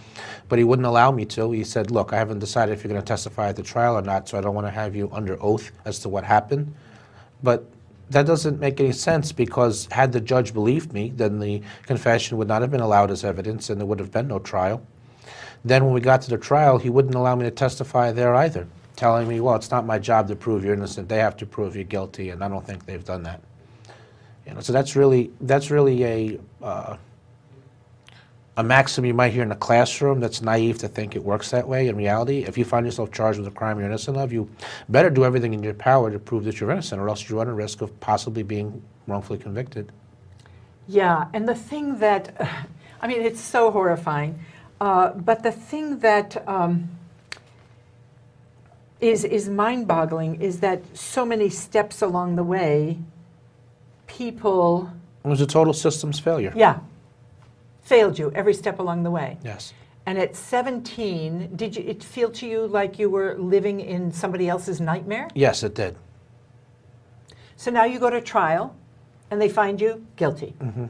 but 0.47 0.59
he 0.59 0.63
wouldn't 0.63 0.85
allow 0.85 1.12
me 1.12 1.25
to. 1.25 1.51
He 1.51 1.63
said, 1.63 1.91
"Look, 1.91 2.13
I 2.13 2.17
haven't 2.17 2.39
decided 2.39 2.73
if 2.73 2.83
you're 2.83 2.89
going 2.89 3.01
to 3.01 3.07
testify 3.07 3.50
at 3.50 3.55
the 3.55 3.63
trial 3.63 3.97
or 3.97 4.01
not, 4.01 4.29
so 4.29 4.38
I 4.38 4.41
don't 4.41 4.55
want 4.55 4.67
to 4.67 4.71
have 4.71 4.95
you 4.95 5.09
under 5.12 5.41
oath 5.43 5.71
as 5.85 6.00
to 6.00 6.09
what 6.09 6.23
happened." 6.23 6.73
But 7.43 7.65
that 8.09 8.25
doesn't 8.25 8.59
make 8.59 8.79
any 8.79 8.91
sense 8.91 9.31
because 9.31 9.88
had 9.91 10.12
the 10.12 10.21
judge 10.21 10.53
believed 10.53 10.93
me, 10.93 11.12
then 11.15 11.39
the 11.39 11.62
confession 11.85 12.38
would 12.38 12.47
not 12.47 12.62
have 12.62 12.71
been 12.71 12.81
allowed 12.81 13.12
as 13.12 13.23
evidence 13.23 13.69
and 13.69 13.79
there 13.79 13.88
would 13.88 14.00
have 14.00 14.12
been 14.12 14.27
no 14.27 14.39
trial. 14.39 14.85
Then 15.65 15.85
when 15.85 15.93
we 15.93 16.01
got 16.01 16.21
to 16.23 16.29
the 16.29 16.38
trial, 16.38 16.77
he 16.77 16.89
wouldn't 16.89 17.15
allow 17.15 17.35
me 17.35 17.43
to 17.45 17.51
testify 17.51 18.12
there 18.12 18.35
either, 18.35 18.67
telling 18.95 19.27
me, 19.27 19.39
well, 19.39 19.55
it's 19.55 19.71
not 19.71 19.85
my 19.85 20.00
job 20.00 20.27
to 20.27 20.35
prove 20.35 20.63
you're 20.63 20.73
innocent. 20.73 21.09
They 21.09 21.19
have 21.19 21.38
to 21.38 21.45
prove 21.45 21.75
you're 21.75 21.83
guilty, 21.83 22.29
and 22.29 22.43
I 22.43 22.50
don't 22.50 22.65
think 22.65 22.85
they've 22.85 23.03
done 23.03 23.23
that. 23.23 23.41
You 24.45 24.53
know, 24.53 24.59
so 24.59 24.73
that's 24.73 24.95
really 24.95 25.31
that's 25.41 25.71
really 25.71 26.03
a 26.03 26.39
uh, 26.62 26.97
a 28.55 28.63
maxim 28.63 29.03
you 29.05 29.13
might 29.13 29.33
hear 29.33 29.41
in 29.41 29.51
a 29.51 29.55
classroom 29.55 30.19
that's 30.19 30.41
naive 30.41 30.77
to 30.79 30.88
think 30.88 31.15
it 31.15 31.23
works 31.23 31.50
that 31.51 31.67
way 31.67 31.88
in 31.88 31.95
reality. 31.95 32.43
If 32.43 32.57
you 32.57 32.65
find 32.65 32.85
yourself 32.85 33.12
charged 33.12 33.39
with 33.39 33.47
a 33.47 33.51
crime 33.51 33.79
you're 33.79 33.88
innocent 33.88 34.17
of, 34.17 34.31
you 34.31 34.47
better 34.89 35.09
do 35.09 35.25
everything 35.25 35.53
in 35.53 35.63
your 35.63 35.73
power 35.73 36.12
to 36.12 36.19
prove 36.19 36.43
that 36.43 36.59
you're 36.59 36.69
innocent, 36.69 37.01
or 37.01 37.09
else 37.09 37.27
you 37.27 37.38
run 37.38 37.47
a 37.47 37.53
risk 37.53 37.81
of 37.81 37.97
possibly 38.00 38.43
being 38.43 38.81
wrongfully 39.07 39.39
convicted. 39.39 39.91
Yeah, 40.88 41.27
and 41.33 41.47
the 41.47 41.55
thing 41.55 41.97
that, 42.00 42.35
I 43.01 43.07
mean, 43.07 43.21
it's 43.21 43.41
so 43.41 43.71
horrifying, 43.71 44.39
uh, 44.79 45.12
but 45.12 45.41
the 45.41 45.51
thing 45.51 46.00
that 46.00 46.47
um, 46.47 46.89
is 49.03 49.24
is 49.25 49.50
mind-boggling 49.50 50.41
is 50.41 50.60
that 50.62 50.81
so 50.95 51.25
many 51.25 51.50
steps 51.50 52.01
along 52.01 52.36
the 52.36 52.43
way, 52.43 52.98
people, 54.07 54.89
It 55.24 55.27
was 55.27 55.41
a 55.41 55.45
total 55.48 55.74
systems 55.74 56.19
failure. 56.19 56.53
yeah, 56.55 56.79
failed 57.81 58.17
you 58.17 58.31
every 58.33 58.53
step 58.53 58.79
along 58.79 59.03
the 59.03 59.12
way. 59.12 59.38
Yes. 59.43 59.74
And 60.05 60.17
at 60.17 60.36
17, 60.36 61.55
did 61.55 61.75
you, 61.77 61.83
it 61.88 62.03
feel 62.03 62.29
to 62.31 62.45
you 62.45 62.67
like 62.67 63.00
you 63.00 63.10
were 63.10 63.38
living 63.38 63.79
in 63.79 64.12
somebody 64.12 64.50
else's 64.50 64.81
nightmare? 64.81 65.29
Yes, 65.33 65.63
it 65.63 65.75
did. 65.75 65.95
So 67.55 67.72
now 67.72 67.86
you 67.86 68.00
go 68.00 68.10
to 68.10 68.19
trial 68.19 68.75
and 69.31 69.41
they 69.41 69.48
find 69.48 69.79
you 69.79 70.05
guilty. 70.17 70.55
Mm-hmm. 70.60 70.86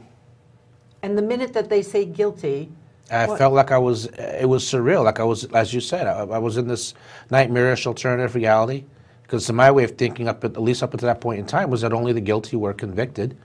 And 1.02 1.16
the 1.18 1.22
minute 1.22 1.52
that 1.52 1.68
they 1.68 1.82
say 1.82 2.04
guilty, 2.04 2.70
I 3.10 3.26
What- 3.26 3.38
felt 3.38 3.52
like 3.54 3.70
I 3.70 3.78
was, 3.78 4.06
it 4.06 4.48
was 4.48 4.64
surreal. 4.64 5.04
Like 5.04 5.20
I 5.20 5.24
was, 5.24 5.44
as 5.52 5.74
you 5.74 5.80
said, 5.80 6.06
I, 6.06 6.20
I 6.20 6.38
was 6.38 6.56
in 6.56 6.66
this 6.68 6.94
nightmarish 7.30 7.86
alternative 7.86 8.34
reality. 8.34 8.84
Because 9.22 9.50
my 9.50 9.70
way 9.70 9.84
of 9.84 9.92
thinking, 9.92 10.28
up 10.28 10.44
at, 10.44 10.52
at 10.52 10.62
least 10.62 10.82
up 10.82 10.92
until 10.92 11.06
that 11.06 11.20
point 11.20 11.38
in 11.40 11.46
time, 11.46 11.70
was 11.70 11.80
that 11.80 11.94
only 11.94 12.12
the 12.12 12.20
guilty 12.20 12.56
were 12.56 12.74
convicted. 12.74 13.36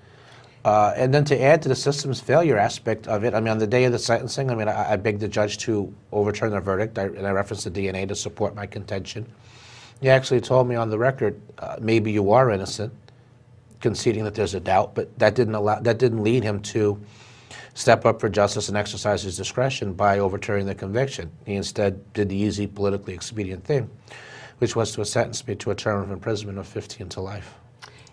Uh, 0.66 0.94
and 0.98 1.14
then 1.14 1.24
to 1.24 1.42
add 1.42 1.62
to 1.62 1.70
the 1.70 1.76
system's 1.76 2.20
failure 2.20 2.58
aspect 2.58 3.08
of 3.08 3.24
it, 3.24 3.34
I 3.34 3.40
mean, 3.40 3.48
on 3.48 3.60
the 3.60 3.68
day 3.68 3.86
of 3.86 3.94
the 3.94 4.00
sentencing, 4.00 4.52
I 4.52 4.56
mean, 4.56 4.68
I, 4.68 4.92
I 4.92 4.96
begged 4.98 5.22
the 5.22 5.28
judge 5.30 5.58
to 5.60 5.92
overturn 6.12 6.52
the 6.52 6.60
verdict, 6.60 7.00
I, 7.00 7.04
and 7.04 7.26
I 7.26 7.32
referenced 7.32 7.64
the 7.64 7.72
DNA 7.72 8.08
to 8.10 8.16
support 8.16 8.56
my 8.56 8.66
contention. 8.66 9.26
He 10.02 10.10
actually 10.10 10.42
told 10.42 10.68
me 10.68 10.76
on 10.76 10.90
the 10.90 10.98
record, 10.98 11.40
uh, 11.60 11.78
maybe 11.80 12.12
you 12.12 12.32
are 12.34 12.52
innocent, 12.52 12.92
conceding 13.80 14.26
that 14.26 14.36
there's 14.36 14.54
a 14.54 14.60
doubt, 14.60 14.96
but 14.96 15.18
that 15.18 15.34
didn't 15.34 15.56
allow, 15.56 15.80
that 15.80 15.98
didn't 15.98 16.24
lead 16.24 16.44
him 16.44 16.60
to 16.62 17.00
step 17.80 18.06
up 18.06 18.20
for 18.20 18.28
justice 18.28 18.68
and 18.68 18.78
exercise 18.78 19.24
his 19.24 19.38
discretion 19.38 19.94
by 19.94 20.20
overturning 20.20 20.66
the 20.66 20.76
conviction. 20.76 21.32
He 21.46 21.56
instead 21.56 22.12
did 22.12 22.28
the 22.28 22.36
easy, 22.36 22.68
politically 22.68 23.14
expedient 23.14 23.64
thing, 23.64 23.90
which 24.58 24.76
was 24.76 24.92
to 24.92 25.06
sentence 25.06 25.48
me 25.48 25.56
to 25.56 25.72
a 25.72 25.76
term 25.76 26.04
of 26.04 26.12
imprisonment 26.12 26.58
of 26.58 26.68
15 26.68 27.08
to 27.10 27.22
life. 27.22 27.56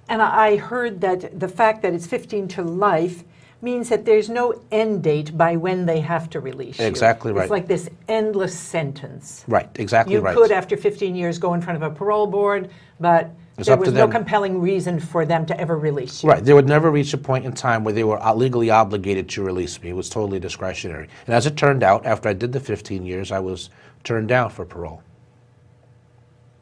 and 0.09 0.23
I 0.23 0.57
heard 0.57 1.01
that 1.01 1.41
the 1.41 1.49
fact 1.49 1.83
that 1.83 1.93
it's 1.93 2.07
15 2.07 2.47
to 2.49 2.63
life 2.63 3.25
means 3.61 3.89
that 3.89 4.05
there's 4.05 4.29
no 4.29 4.63
end 4.71 5.03
date 5.03 5.37
by 5.37 5.57
when 5.57 5.87
they 5.87 5.99
have 5.99 6.31
to 6.31 6.39
release 6.39 6.79
you. 6.79 6.85
Exactly 6.85 7.33
right. 7.33 7.43
It's 7.43 7.51
like 7.51 7.67
this 7.67 7.89
endless 8.07 8.57
sentence. 8.57 9.45
Right, 9.49 9.69
exactly 9.75 10.15
You 10.15 10.21
right. 10.21 10.37
could, 10.37 10.53
after 10.53 10.77
15 10.77 11.17
years, 11.17 11.39
go 11.39 11.55
in 11.55 11.61
front 11.61 11.83
of 11.83 11.91
a 11.91 11.93
parole 11.93 12.29
board, 12.29 12.71
but 13.01 13.31
It's 13.59 13.69
there 13.69 13.77
was 13.77 13.93
no 13.93 14.07
compelling 14.07 14.61
reason 14.61 15.01
for 15.01 15.25
them 15.25 15.47
to 15.47 15.59
ever 15.59 15.79
release 15.79 16.23
you. 16.23 16.29
Right, 16.29 16.45
they 16.45 16.53
would 16.53 16.69
never 16.69 16.91
reach 16.91 17.15
a 17.15 17.19
point 17.19 17.47
in 17.47 17.53
time 17.53 17.85
where 17.85 17.95
they 17.95 18.05
were 18.05 18.19
legally 18.35 18.69
obligated 18.71 19.29
to 19.31 19.43
release 19.43 19.83
me. 19.83 19.91
It 19.91 19.97
was 19.97 20.11
totally 20.11 20.39
discretionary. 20.39 21.09
And 21.27 21.35
as 21.35 21.47
it 21.47 21.57
turned 21.57 21.83
out, 21.83 22.05
after 22.05 22.29
I 22.29 22.35
did 22.35 22.53
the 22.53 22.61
15 22.61 23.07
years, 23.07 23.33
I 23.33 23.39
was 23.39 23.71
turned 24.05 24.29
down 24.29 24.51
for 24.51 24.67
parole, 24.67 25.03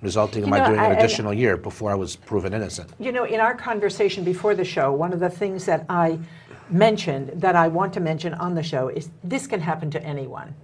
resulting 0.02 0.42
in 0.42 0.48
You 0.48 0.50
my 0.52 0.58
know, 0.58 0.66
doing 0.66 0.78
an 0.78 0.84
I- 0.84 0.90
I- 0.90 0.92
additional 0.98 1.34
year 1.34 1.56
before 1.56 1.90
I 1.90 1.94
was 1.96 2.14
proven 2.14 2.54
innocent. 2.54 2.90
You 3.00 3.10
know, 3.10 3.24
in 3.24 3.40
our 3.40 3.54
conversation 3.54 4.22
before 4.22 4.54
the 4.54 4.64
show, 4.64 4.92
one 4.92 5.12
of 5.12 5.18
the 5.18 5.30
things 5.30 5.64
that 5.66 5.84
I 5.88 6.18
mentioned 6.70 7.32
that 7.40 7.56
I 7.56 7.66
want 7.68 7.92
to 7.94 8.00
mention 8.00 8.34
on 8.34 8.54
the 8.54 8.62
show 8.62 8.88
is 8.88 9.10
this 9.24 9.48
can 9.48 9.60
happen 9.60 9.90
to 9.90 10.02
anyone. 10.04 10.54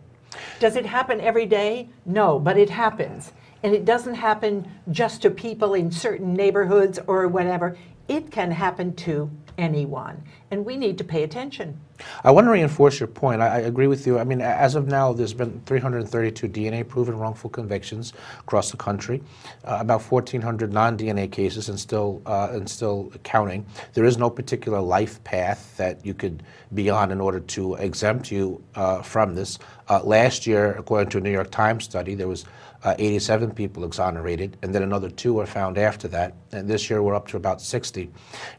Does 0.61 0.77
it 0.77 0.87
happen 0.87 1.21
every 1.21 1.45
day? 1.47 1.89
No, 2.07 2.39
but 2.39 2.57
it 2.57 2.71
happens. 2.71 3.33
And 3.63 3.75
it 3.75 3.85
doesn't 3.85 4.15
happen 4.15 4.71
just 4.91 5.23
to 5.23 5.31
people 5.31 5.75
in 5.75 5.91
certain 5.91 6.33
neighborhoods 6.35 6.99
or 7.07 7.29
whatever. 7.29 7.77
It 8.09 8.31
can 8.31 8.51
happen 8.51 8.95
to 8.97 9.31
anyone. 9.59 10.23
And 10.51 10.65
we 10.65 10.77
need 10.77 10.99
to 10.99 11.05
pay 11.05 11.23
attention. 11.23 11.79
I 12.25 12.31
want 12.31 12.47
to 12.47 12.51
reinforce 12.51 13.01
your 13.01 13.07
point. 13.07 13.43
I, 13.43 13.47
I 13.47 13.59
agree 13.61 13.87
with 13.87 14.07
you. 14.07 14.19
I 14.19 14.25
mean, 14.25 14.41
as 14.41 14.75
of 14.75 14.87
now, 14.87 15.13
there's 15.13 15.35
been 15.35 15.61
332 15.67 16.49
DNA 16.49 16.87
proven 16.87 17.19
wrongful 17.19 17.51
convictions 17.51 18.13
across 18.41 18.71
the 18.71 18.77
country, 18.77 19.23
uh, 19.65 19.79
about 19.81 20.03
1,400 20.03 20.73
non-DNA 20.73 21.31
cases, 21.31 21.69
and 21.69 21.79
still 21.79 22.23
uh, 22.27 22.49
and 22.53 22.69
still 22.69 23.13
counting. 23.23 23.67
There 23.95 24.05
is 24.05 24.19
no 24.19 24.31
particular 24.31 24.81
life 24.81 25.23
path 25.25 25.77
that 25.77 26.05
you 26.05 26.15
could 26.15 26.43
be 26.75 26.91
on 26.91 27.11
in 27.11 27.21
order 27.21 27.41
to 27.41 27.75
exempt 27.75 28.31
you 28.31 28.63
uh, 28.75 29.03
from 29.03 29.35
this. 29.35 29.59
Uh, 29.89 30.01
last 30.05 30.47
year, 30.47 30.73
according 30.73 31.11
to 31.11 31.19
a 31.19 31.21
New 31.21 31.33
York 31.33 31.51
Times 31.51 31.85
study, 31.85 32.15
there 32.15 32.29
was 32.29 32.45
uh, 32.83 32.95
87 32.99 33.53
people 33.53 33.85
exonerated, 33.85 34.57
and 34.63 34.75
then 34.75 34.83
another 34.83 35.11
two 35.11 35.35
were 35.35 35.47
found 35.47 35.77
after 35.77 36.09
that. 36.09 36.35
And 36.53 36.69
this 36.69 36.89
year 36.89 37.03
we're 37.03 37.15
up 37.15 37.29
to 37.29 37.37
about 37.37 37.61
60. 37.61 38.11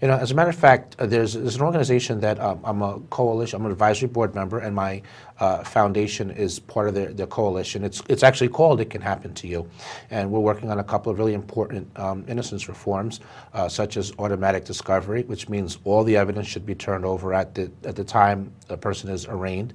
You 0.01 0.07
know, 0.07 0.15
as 0.15 0.31
a 0.31 0.35
matter 0.35 0.49
of 0.49 0.55
fact, 0.55 0.95
uh, 0.99 1.07
there's, 1.07 1.33
there's 1.33 1.55
an 1.55 1.61
organization 1.61 2.19
that 2.19 2.39
um, 2.39 2.59
I'm 2.63 2.81
a 2.81 2.99
coalition, 3.31 3.61
I'm 3.61 3.65
an 3.65 3.71
advisory 3.71 4.09
board 4.09 4.35
member, 4.35 4.59
and 4.59 4.75
my 4.75 5.01
uh, 5.39 5.63
foundation 5.63 6.31
is 6.31 6.59
part 6.59 6.89
of 6.89 6.93
their, 6.93 7.13
their 7.13 7.27
coalition. 7.27 7.85
It's, 7.85 8.03
it's 8.09 8.23
actually 8.23 8.49
called 8.49 8.81
It 8.81 8.89
Can 8.89 9.01
Happen 9.01 9.33
to 9.35 9.47
You. 9.47 9.69
And 10.09 10.29
we're 10.29 10.41
working 10.41 10.69
on 10.69 10.79
a 10.79 10.83
couple 10.83 11.13
of 11.13 11.17
really 11.17 11.33
important 11.33 11.87
um, 11.97 12.25
innocence 12.27 12.67
reforms, 12.67 13.21
uh, 13.53 13.69
such 13.69 13.95
as 13.95 14.11
automatic 14.19 14.65
discovery, 14.65 15.23
which 15.23 15.47
means 15.47 15.77
all 15.85 16.03
the 16.03 16.17
evidence 16.17 16.47
should 16.47 16.65
be 16.65 16.75
turned 16.75 17.05
over 17.05 17.33
at 17.33 17.55
the, 17.55 17.71
at 17.85 17.95
the 17.95 18.03
time 18.03 18.51
a 18.67 18.75
person 18.75 19.09
is 19.09 19.25
arraigned. 19.27 19.73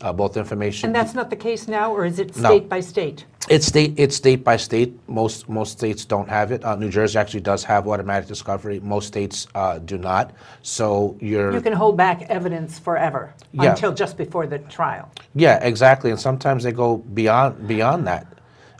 Uh, 0.00 0.12
both 0.12 0.36
information. 0.36 0.88
And 0.88 0.94
that's 0.94 1.14
not 1.14 1.30
the 1.30 1.36
case 1.36 1.68
now, 1.68 1.92
or 1.94 2.04
is 2.04 2.18
it 2.18 2.36
No. 2.36 2.50
state 2.50 2.68
by 2.68 2.80
state? 2.80 3.24
It's 3.48 3.66
state, 3.66 3.94
it's 3.96 4.16
state 4.16 4.42
by 4.42 4.56
state. 4.56 4.98
Most, 5.08 5.48
most 5.48 5.72
states 5.78 6.04
don't 6.04 6.28
have 6.28 6.50
it. 6.50 6.64
Uh, 6.64 6.74
New 6.76 6.88
Jersey 6.90 7.18
actually 7.18 7.40
does 7.40 7.62
have 7.64 7.86
automatic 7.86 8.26
discovery. 8.26 8.80
Most 8.80 9.06
states 9.06 9.46
uh, 9.54 9.78
do 9.78 9.96
not. 9.96 10.32
So 10.62 11.16
you're, 11.20 11.52
You 11.52 11.60
can 11.60 11.74
hold 11.74 11.96
back 11.96 12.22
evidence 12.28 12.78
forever 12.78 13.32
Yeah. 13.52 13.70
until 13.70 13.92
just 13.94 14.16
before 14.16 14.46
the 14.46 14.58
trial. 14.58 15.10
yeah, 15.34 15.62
exactly. 15.62 16.10
And 16.10 16.18
sometimes 16.18 16.64
they 16.64 16.72
go 16.72 16.96
beyond, 16.98 17.68
beyond 17.68 18.06
that. 18.06 18.26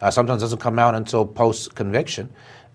Uh, 0.02 0.10
sometimes 0.10 0.42
it 0.42 0.46
doesn't 0.46 0.60
come 0.60 0.78
out 0.78 0.94
until 0.94 1.24
post 1.24 1.74
conviction. 1.74 2.28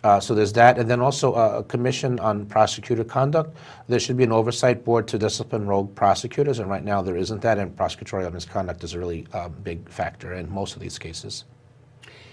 Uh, 0.03 0.19
so 0.19 0.33
there's 0.33 0.53
that. 0.53 0.77
And 0.77 0.89
then 0.89 1.01
also 1.01 1.33
uh, 1.33 1.59
a 1.59 1.63
commission 1.63 2.19
on 2.19 2.45
prosecutor 2.45 3.03
conduct. 3.03 3.57
There 3.87 3.99
should 3.99 4.15
be 4.17 4.23
an 4.23 4.31
oversight 4.31 4.85
board 4.85 5.07
to 5.09 5.17
discipline 5.17 5.67
rogue 5.67 5.93
prosecutors. 5.93 6.59
And 6.59 6.69
right 6.69 6.83
now 6.83 7.01
there 7.01 7.17
isn't 7.17 7.41
that. 7.41 7.57
And 7.57 7.75
prosecutorial 7.75 8.31
misconduct 8.31 8.83
is 8.83 8.93
a 8.93 8.99
really 8.99 9.27
uh, 9.33 9.49
big 9.49 9.89
factor 9.89 10.33
in 10.33 10.49
most 10.49 10.75
of 10.75 10.81
these 10.81 10.97
cases. 10.97 11.43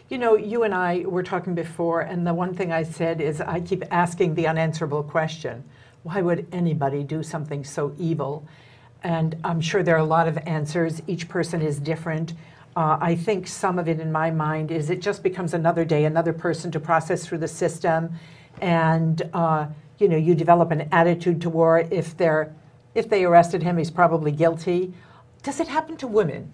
You 0.09 0.18
know, 0.18 0.37
you 0.37 0.62
and 0.62 0.72
I 0.72 1.00
were 1.05 1.24
talking 1.24 1.57
before, 1.57 2.02
and 2.02 2.24
the 2.24 2.33
one 2.33 2.55
thing 2.55 2.70
I 2.70 2.85
said 2.85 3.20
is 3.20 3.40
I 3.40 3.61
keep 3.61 3.83
asking 3.90 4.37
the 4.37 4.46
unanswerable 4.46 5.02
question 5.02 5.64
why 6.05 6.20
would 6.20 6.46
anybody 6.52 7.02
do 7.02 7.24
something 7.24 7.64
so 7.64 7.92
evil? 7.98 8.46
and 9.07 9.37
I'm 9.44 9.61
sure 9.61 9.85
there 9.85 9.94
are 9.94 9.98
a 9.98 10.05
lot 10.05 10.26
of 10.26 10.37
answers. 10.46 11.00
Each 11.07 11.29
person 11.29 11.62
is 11.62 11.79
different. 11.79 12.35
Uh, 12.76 12.98
I 13.00 13.16
think 13.16 13.46
some 13.46 13.78
of 13.78 13.88
it 13.88 14.00
in 14.00 14.12
my 14.12 14.30
mind 14.30 14.70
is 14.70 14.90
it 14.90 15.00
just 15.00 15.22
becomes 15.22 15.54
another 15.54 15.82
day, 15.82 16.04
another 16.04 16.34
person 16.34 16.70
to 16.72 16.78
process 16.78 17.26
through 17.26 17.38
the 17.38 17.48
system, 17.48 18.12
and 18.60 19.22
uh, 19.32 19.66
you 19.98 20.08
know 20.08 20.18
you 20.18 20.34
develop 20.34 20.70
an 20.70 20.86
attitude 20.92 21.40
toward 21.40 21.90
if 21.90 22.14
they're 22.18 22.54
if 22.94 23.08
they 23.08 23.24
arrested 23.24 23.62
him, 23.62 23.78
he's 23.78 23.90
probably 23.90 24.30
guilty. 24.30 24.92
Does 25.42 25.58
it 25.58 25.68
happen 25.68 25.96
to 25.98 26.06
women? 26.06 26.52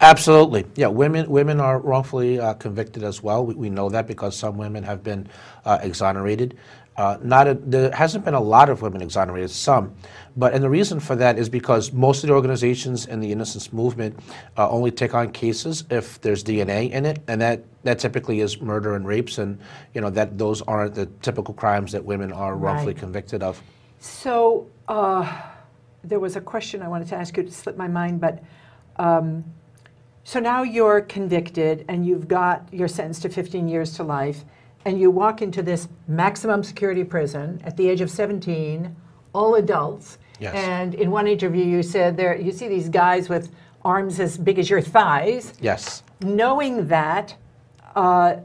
Absolutely. 0.00 0.64
Yeah, 0.76 0.86
women 0.86 1.28
women 1.28 1.60
are 1.60 1.80
wrongfully 1.80 2.38
uh, 2.38 2.54
convicted 2.54 3.02
as 3.02 3.20
well. 3.20 3.44
We, 3.44 3.54
we 3.54 3.68
know 3.68 3.88
that 3.88 4.06
because 4.06 4.36
some 4.36 4.58
women 4.58 4.84
have 4.84 5.02
been 5.02 5.28
uh, 5.64 5.78
exonerated. 5.82 6.56
Uh, 6.98 7.16
not 7.22 7.46
a, 7.46 7.54
there 7.54 7.92
hasn't 7.92 8.24
been 8.24 8.34
a 8.34 8.40
lot 8.40 8.68
of 8.68 8.82
women 8.82 9.00
exonerated, 9.00 9.48
some, 9.48 9.94
but 10.36 10.52
and 10.52 10.64
the 10.64 10.68
reason 10.68 10.98
for 10.98 11.14
that 11.14 11.38
is 11.38 11.48
because 11.48 11.92
most 11.92 12.24
of 12.24 12.28
the 12.28 12.34
organizations 12.34 13.06
in 13.06 13.20
the 13.20 13.30
innocence 13.30 13.72
movement 13.72 14.18
uh, 14.56 14.68
only 14.68 14.90
take 14.90 15.14
on 15.14 15.30
cases 15.30 15.84
if 15.90 16.20
there's 16.22 16.42
DNA 16.42 16.90
in 16.90 17.06
it, 17.06 17.20
and 17.28 17.40
that 17.40 17.62
that 17.84 18.00
typically 18.00 18.40
is 18.40 18.60
murder 18.60 18.96
and 18.96 19.06
rapes, 19.06 19.38
and 19.38 19.60
you 19.94 20.00
know 20.00 20.10
that 20.10 20.36
those 20.38 20.60
aren't 20.62 20.96
the 20.96 21.06
typical 21.22 21.54
crimes 21.54 21.92
that 21.92 22.04
women 22.04 22.32
are 22.32 22.56
wrongfully 22.56 22.94
Right. 22.94 23.00
convicted 23.00 23.44
of. 23.44 23.62
So 24.00 24.66
uh, 24.88 25.40
there 26.02 26.18
was 26.18 26.34
a 26.34 26.40
question 26.40 26.82
I 26.82 26.88
wanted 26.88 27.06
to 27.08 27.14
ask 27.14 27.36
you 27.36 27.44
to 27.44 27.52
slip 27.52 27.76
my 27.76 27.86
mind, 27.86 28.20
but 28.20 28.42
um, 28.96 29.44
so 30.24 30.40
now 30.40 30.64
you're 30.64 31.02
convicted 31.02 31.84
and 31.88 32.04
you've 32.04 32.26
got 32.26 32.68
you're 32.72 32.88
sentenced 32.88 33.22
to 33.22 33.28
15 33.28 33.68
years 33.68 33.94
to 33.94 34.02
life, 34.02 34.44
and 34.84 35.00
you 35.00 35.10
walk 35.10 35.42
into 35.42 35.62
this 35.62 35.88
maximum 36.06 36.62
security 36.62 37.04
prison 37.04 37.60
at 37.64 37.76
the 37.76 37.88
age 37.88 38.00
of 38.00 38.10
17, 38.10 38.94
all 39.34 39.54
adults. 39.56 40.18
Yes. 40.40 40.54
And 40.54 40.94
in 40.94 41.10
one 41.10 41.26
interview, 41.26 41.64
you 41.64 41.82
said 41.82 42.16
there 42.16 42.36
you 42.36 42.52
see 42.52 42.68
these 42.68 42.88
guys 42.88 43.28
with 43.28 43.50
arms 43.84 44.20
as 44.20 44.38
big 44.38 44.58
as 44.58 44.68
your 44.70 44.80
thighs, 44.80 45.52
Yes. 45.60 46.02
knowing 46.22 46.86
that 46.88 47.34
uh, 47.96 48.36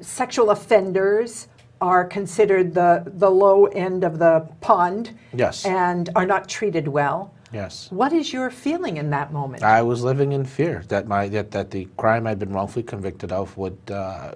sexual 0.00 0.50
offenders 0.50 1.48
are 1.80 2.04
considered 2.04 2.72
the, 2.74 3.02
the 3.18 3.30
low 3.30 3.66
end 3.66 4.04
of 4.04 4.18
the 4.18 4.48
pond 4.60 5.16
Yes. 5.32 5.64
and 5.66 6.08
are 6.14 6.26
not 6.26 6.48
treated 6.48 6.88
well. 6.88 7.32
Yes. 7.52 7.88
What 7.90 8.12
is 8.12 8.32
your 8.32 8.50
feeling 8.50 8.96
in 8.96 9.10
that 9.10 9.32
moment? 9.32 9.62
I 9.62 9.82
was 9.82 10.02
living 10.02 10.32
in 10.32 10.44
fear 10.44 10.82
that 10.88 11.06
my 11.06 11.28
that, 11.28 11.52
that 11.52 11.70
the 11.70 11.86
crime 11.96 12.26
I'd 12.26 12.38
been 12.40 12.52
wrongfully 12.52 12.82
convicted 12.82 13.30
of 13.30 13.56
would 13.56 13.78
uh, 13.90 14.32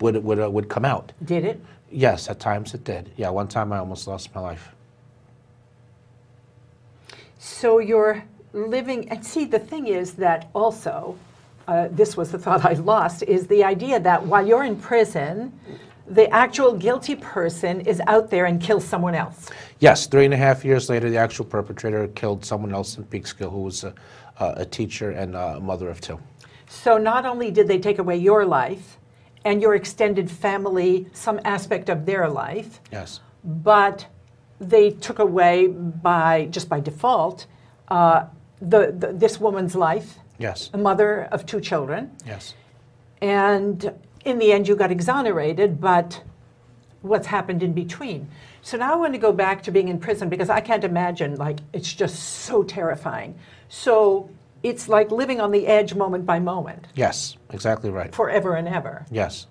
would 0.00 0.22
would 0.22 0.40
uh, 0.40 0.50
would 0.50 0.68
come 0.68 0.84
out. 0.84 1.12
Did 1.24 1.44
it? 1.44 1.60
Yes, 1.90 2.28
at 2.28 2.40
times 2.40 2.74
it 2.74 2.84
did. 2.84 3.10
Yeah, 3.16 3.30
one 3.30 3.48
time 3.48 3.72
I 3.72 3.78
almost 3.78 4.06
lost 4.06 4.34
my 4.34 4.40
life. 4.40 4.72
So 7.38 7.78
you're 7.78 8.24
living, 8.52 9.08
and 9.08 9.24
see, 9.24 9.44
the 9.44 9.58
thing 9.58 9.86
is 9.86 10.14
that 10.14 10.50
also, 10.54 11.16
uh, 11.68 11.88
this 11.90 12.16
was 12.16 12.32
the 12.32 12.38
thought 12.38 12.64
I 12.64 12.72
lost, 12.72 13.22
is 13.22 13.46
the 13.46 13.62
idea 13.62 14.00
that 14.00 14.26
while 14.26 14.46
you're 14.46 14.64
in 14.64 14.76
prison, 14.76 15.52
the 16.08 16.28
actual 16.30 16.72
guilty 16.72 17.14
person 17.14 17.80
is 17.82 18.00
out 18.06 18.30
there 18.30 18.46
and 18.46 18.60
kills 18.60 18.84
someone 18.84 19.14
else. 19.14 19.50
Yes, 19.80 20.06
three 20.06 20.24
and 20.24 20.34
a 20.34 20.36
half 20.36 20.64
years 20.64 20.88
later, 20.88 21.10
the 21.10 21.18
actual 21.18 21.44
perpetrator 21.44 22.08
killed 22.08 22.44
someone 22.44 22.72
else 22.72 22.96
in 22.96 23.04
Peekskill 23.04 23.50
who 23.50 23.62
was 23.62 23.84
a, 23.84 23.94
a 24.40 24.54
a 24.58 24.64
teacher 24.64 25.10
and 25.10 25.34
a 25.34 25.60
mother 25.60 25.88
of 25.88 26.00
two. 26.00 26.18
So 26.68 26.98
not 26.98 27.26
only 27.26 27.50
did 27.50 27.68
they 27.68 27.78
take 27.78 27.98
away 27.98 28.16
your 28.16 28.44
life 28.44 28.98
and 29.46 29.62
your 29.62 29.76
extended 29.76 30.28
family, 30.28 31.06
some 31.12 31.40
aspect 31.44 31.88
of 31.88 32.04
their 32.04 32.28
life, 32.28 32.80
Yes. 32.90 33.20
but 33.44 34.06
they 34.60 34.90
took 34.90 35.20
away 35.20 35.68
by 35.68 36.48
just 36.50 36.68
by 36.68 36.80
default 36.80 37.46
uh, 37.88 38.24
the, 38.60 38.92
the 38.98 39.12
this 39.12 39.38
woman's 39.40 39.76
life, 39.76 40.18
Yes. 40.38 40.70
a 40.74 40.78
mother 40.78 41.28
of 41.30 41.46
two 41.46 41.60
children, 41.60 42.10
Yes. 42.26 42.54
and 43.22 43.92
in 44.24 44.38
the 44.38 44.50
end 44.52 44.66
you 44.66 44.74
got 44.74 44.90
exonerated. 44.90 45.80
But 45.80 46.22
what's 47.02 47.28
happened 47.28 47.62
in 47.62 47.72
between? 47.72 48.28
So 48.62 48.76
now 48.76 48.92
I 48.94 48.96
want 48.96 49.12
to 49.14 49.18
go 49.20 49.32
back 49.32 49.62
to 49.64 49.70
being 49.70 49.86
in 49.88 50.00
prison 50.00 50.28
because 50.28 50.50
I 50.50 50.60
can't 50.60 50.82
imagine 50.82 51.36
like 51.36 51.58
it's 51.72 51.92
just 51.92 52.16
so 52.46 52.64
terrifying. 52.64 53.38
So 53.68 54.28
it's 54.66 54.88
like 54.88 55.10
living 55.12 55.40
on 55.40 55.52
the 55.52 55.66
edge 55.66 55.94
moment 55.94 56.26
by 56.26 56.38
moment, 56.40 56.86
Yes. 56.94 57.36
Exactly 57.50 57.90
right. 57.90 58.12
forever 58.14 58.54
and 58.56 58.66
ever. 58.68 59.06
Yes. 59.10 59.46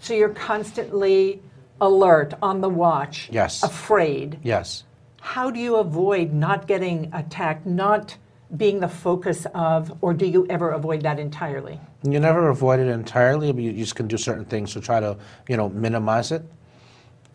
So 0.00 0.14
you're 0.14 0.30
constantly 0.30 1.40
alert, 1.80 2.34
on 2.42 2.60
the 2.60 2.68
watch, 2.68 3.28
Yes. 3.30 3.62
afraid. 3.62 4.38
Yes. 4.42 4.82
How 5.20 5.50
do 5.50 5.60
you 5.60 5.76
avoid 5.76 6.32
not 6.32 6.66
getting 6.66 7.08
attacked, 7.12 7.66
not 7.66 8.16
being 8.56 8.80
the 8.80 8.88
focus 8.88 9.46
of, 9.54 9.96
or 10.00 10.12
do 10.12 10.26
you 10.26 10.44
ever 10.50 10.70
avoid 10.70 11.02
that 11.02 11.18
entirely? 11.20 11.78
You 12.02 12.18
never 12.18 12.48
avoid 12.48 12.80
it 12.80 12.88
entirely, 12.88 13.52
but 13.52 13.62
you 13.62 13.72
just 13.72 13.94
can 13.94 14.08
do 14.08 14.16
certain 14.16 14.44
things 14.44 14.72
to 14.72 14.80
try 14.80 14.98
to, 14.98 15.16
you 15.48 15.56
know, 15.56 15.68
minimize 15.68 16.32
it. 16.32 16.42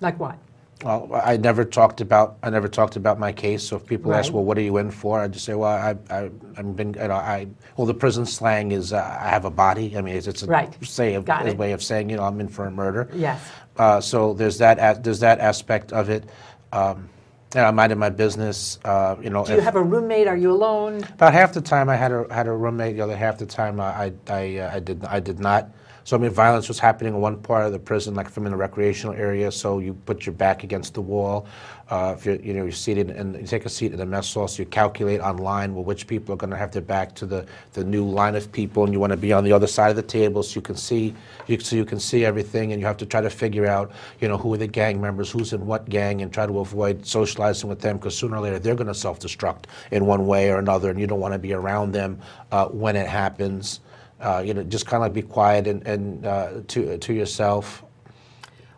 Like 0.02 0.20
what? 0.20 0.38
Well, 0.84 1.10
I 1.24 1.38
never 1.38 1.64
talked 1.64 2.02
about 2.02 2.38
I 2.44 2.50
never 2.50 2.68
talked 2.68 2.96
about 2.96 3.18
my 3.18 3.32
case. 3.32 3.64
So 3.64 3.78
if 3.78 3.86
people 3.86 4.14
ask, 4.14 4.34
"Well, 4.34 4.44
what 4.44 4.58
are 4.58 4.62
you 4.62 4.78
in 4.78 4.92
for?" 4.92 5.20
I 5.20 5.28
just 5.28 5.46
say, 5.46 5.54
"Well, 5.56 5.72
I 5.72 5.96
I 6.14 6.30
I've 6.58 6.76
been 6.76 6.94
you 6.94 7.08
know 7.08 7.14
I 7.14 7.48
well 7.78 7.88
the 7.88 7.94
prison 7.94 8.26
slang 8.26 8.72
is 8.72 8.92
uh, 8.92 8.98
I 9.22 9.30
have 9.30 9.46
a 9.46 9.50
body. 9.52 9.98
I 9.98 10.02
mean 10.02 10.16
it's, 10.16 10.28
it's 10.28 10.44
a 10.44 10.48
Right. 10.48 10.74
say 10.86 11.14
of, 11.16 11.28
a 11.30 11.54
way 11.54 11.72
of 11.72 11.82
saying 11.82 12.10
you 12.10 12.18
know 12.18 12.24
I'm 12.24 12.40
in 12.42 12.50
for 12.50 12.66
a 12.66 12.72
murder. 12.72 13.10
Yes. 13.14 13.40
Uh, 13.78 14.02
so 14.02 14.34
there's 14.34 14.58
that 14.58 15.04
there's 15.04 15.20
that 15.22 15.40
aspect 15.40 15.94
of 15.94 16.10
it. 16.10 16.26
Um, 16.74 17.10
and 17.56 17.66
I'm 17.68 17.76
minding 17.76 18.00
my 18.00 18.10
business. 18.10 18.80
Uh, 18.84 19.16
you 19.22 19.30
know, 19.30 19.46
Do 19.46 19.52
you 19.54 19.60
if- 19.60 19.64
have 19.64 19.76
a 19.76 19.84
roommate? 19.84 20.28
Are 20.28 20.36
you 20.36 20.52
alone? 20.52 21.04
about 21.04 21.34
half 21.34 21.54
the 21.54 21.62
time 21.62 21.88
I 21.88 21.96
had 21.96 22.12
a 22.12 22.26
had 22.34 22.48
a 22.48 22.52
roommate. 22.52 22.96
The 22.96 23.02
other 23.04 23.16
half 23.16 23.38
the 23.38 23.46
time 23.46 23.80
I 23.80 24.06
I 24.06 24.12
I, 24.28 24.58
uh, 24.58 24.76
I 24.76 24.80
did 24.80 25.06
I 25.06 25.20
did 25.20 25.40
not. 25.40 25.70
So 26.06 26.18
I 26.18 26.20
mean, 26.20 26.32
violence 26.32 26.68
was 26.68 26.80
happening 26.80 27.14
in 27.14 27.22
one 27.22 27.38
part 27.42 27.66
of 27.66 27.72
the 27.72 27.80
prison, 27.80 28.14
like 28.14 28.28
if 28.28 28.38
I'm 28.38 28.46
in 28.46 28.52
the 28.52 28.58
recreational 28.58 29.16
area. 29.16 29.52
So 29.52 29.80
you 29.80 29.94
put 29.94 30.26
your 30.26 30.34
back 30.34 30.64
against 30.64 30.94
the 30.94 31.02
wall. 31.02 31.48
Uh, 31.90 32.16
if 32.18 32.26
you're 32.26 32.36
you 32.36 32.54
know 32.54 32.64
you're 32.64 32.72
seated 32.72 33.10
and 33.12 33.36
you 33.36 33.46
take 33.46 33.66
a 33.66 33.70
seat 33.70 33.92
in 33.92 33.98
the 33.98 34.06
mess 34.06 34.34
hall, 34.34 34.48
so 34.48 34.64
you 34.64 34.66
calculate 34.66 35.20
online 35.22 35.76
well 35.76 35.84
which 35.84 36.08
people 36.08 36.34
are 36.34 36.38
going 36.38 36.50
to 36.50 36.58
have 36.58 36.72
their 36.72 36.82
back 36.82 37.14
to 37.16 37.26
the 37.26 37.46
the 37.74 37.84
new 37.84 38.06
line 38.06 38.36
of 38.36 38.52
people, 38.52 38.84
and 38.84 38.94
you 38.94 39.00
want 39.00 39.12
to 39.12 39.18
be 39.18 39.32
on 39.34 39.44
the 39.44 39.52
other 39.52 39.68
side 39.68 39.90
of 39.90 39.96
the 39.96 40.02
table 40.02 40.44
so 40.44 40.56
you 40.56 40.62
can 40.62 40.76
see 40.76 41.14
you 41.48 41.60
so 41.60 41.76
you 41.76 41.86
can 41.86 42.00
see 42.00 42.26
everything, 42.26 42.72
and 42.72 42.82
you 42.82 42.88
have 42.88 42.98
to 42.98 43.06
try 43.06 43.22
to 43.22 43.30
figure 43.30 43.68
out 43.68 43.92
you 44.20 44.28
know 44.28 44.38
who 44.38 44.54
are 44.54 44.58
the 44.58 44.68
gang 44.68 45.00
members, 45.00 45.30
who's 45.30 45.54
in 45.54 45.66
what 45.66 45.88
gang, 45.90 46.22
and 46.22 46.34
try 46.34 46.46
to 46.46 46.60
avoid 46.60 47.06
socializing 47.06 47.70
with 47.70 47.80
them 47.82 47.98
because 47.98 48.18
sooner 48.18 48.38
or 48.38 48.42
later 48.42 48.60
they're 48.60 48.76
going 48.76 48.88
to 48.88 48.96
self-destruct 48.96 49.66
in 49.92 50.06
one 50.06 50.26
way 50.26 50.50
or 50.50 50.58
another, 50.58 50.90
and 50.90 51.00
you 51.00 51.06
don't 51.06 51.20
want 51.20 51.34
to 51.34 51.40
be 51.40 51.54
around 51.54 51.92
them 51.92 52.20
uh, 52.52 52.66
when 52.68 52.96
it 52.96 53.08
happens. 53.08 53.82
Uh, 54.24 54.40
you 54.40 54.54
know, 54.54 54.64
just 54.64 54.86
kind 54.86 55.04
of 55.04 55.14
be 55.14 55.22
quiet 55.22 55.68
and, 55.68 55.86
and 55.86 56.26
uh, 56.26 56.62
to 56.70 56.98
to 56.98 57.14
yourself. 57.14 57.84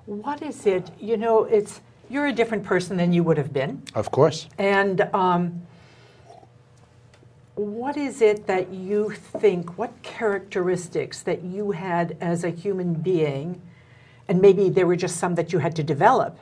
What 0.08 0.42
is 0.42 0.66
it? 0.66 0.90
You 1.00 1.18
know, 1.18 1.44
it's 1.44 1.82
you're 2.10 2.28
a 2.28 2.34
different 2.34 2.64
person 2.64 2.98
than 2.98 3.14
you 3.14 3.24
would 3.24 3.38
have 3.38 3.54
been. 3.54 3.84
Of 3.94 4.10
course. 4.10 4.48
And 4.58 5.02
um, 5.14 5.62
what 7.56 7.96
is 7.96 8.22
it 8.22 8.48
that 8.48 8.72
you 8.72 9.12
think, 9.12 9.78
what 9.78 9.92
characteristics 10.04 11.22
that 11.24 11.44
you 11.44 11.72
had 11.72 12.18
as 12.22 12.44
a 12.44 12.50
human 12.50 12.94
being, 12.94 13.62
and 14.28 14.42
maybe 14.42 14.70
there 14.70 14.86
were 14.86 14.96
just 14.96 15.18
some 15.18 15.36
that 15.36 15.54
you 15.54 15.60
had 15.60 15.76
to 15.76 15.84
develop, 15.84 16.38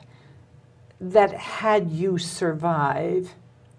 that 1.00 1.32
had 1.32 1.90
you 1.90 2.18
survive 2.18 3.34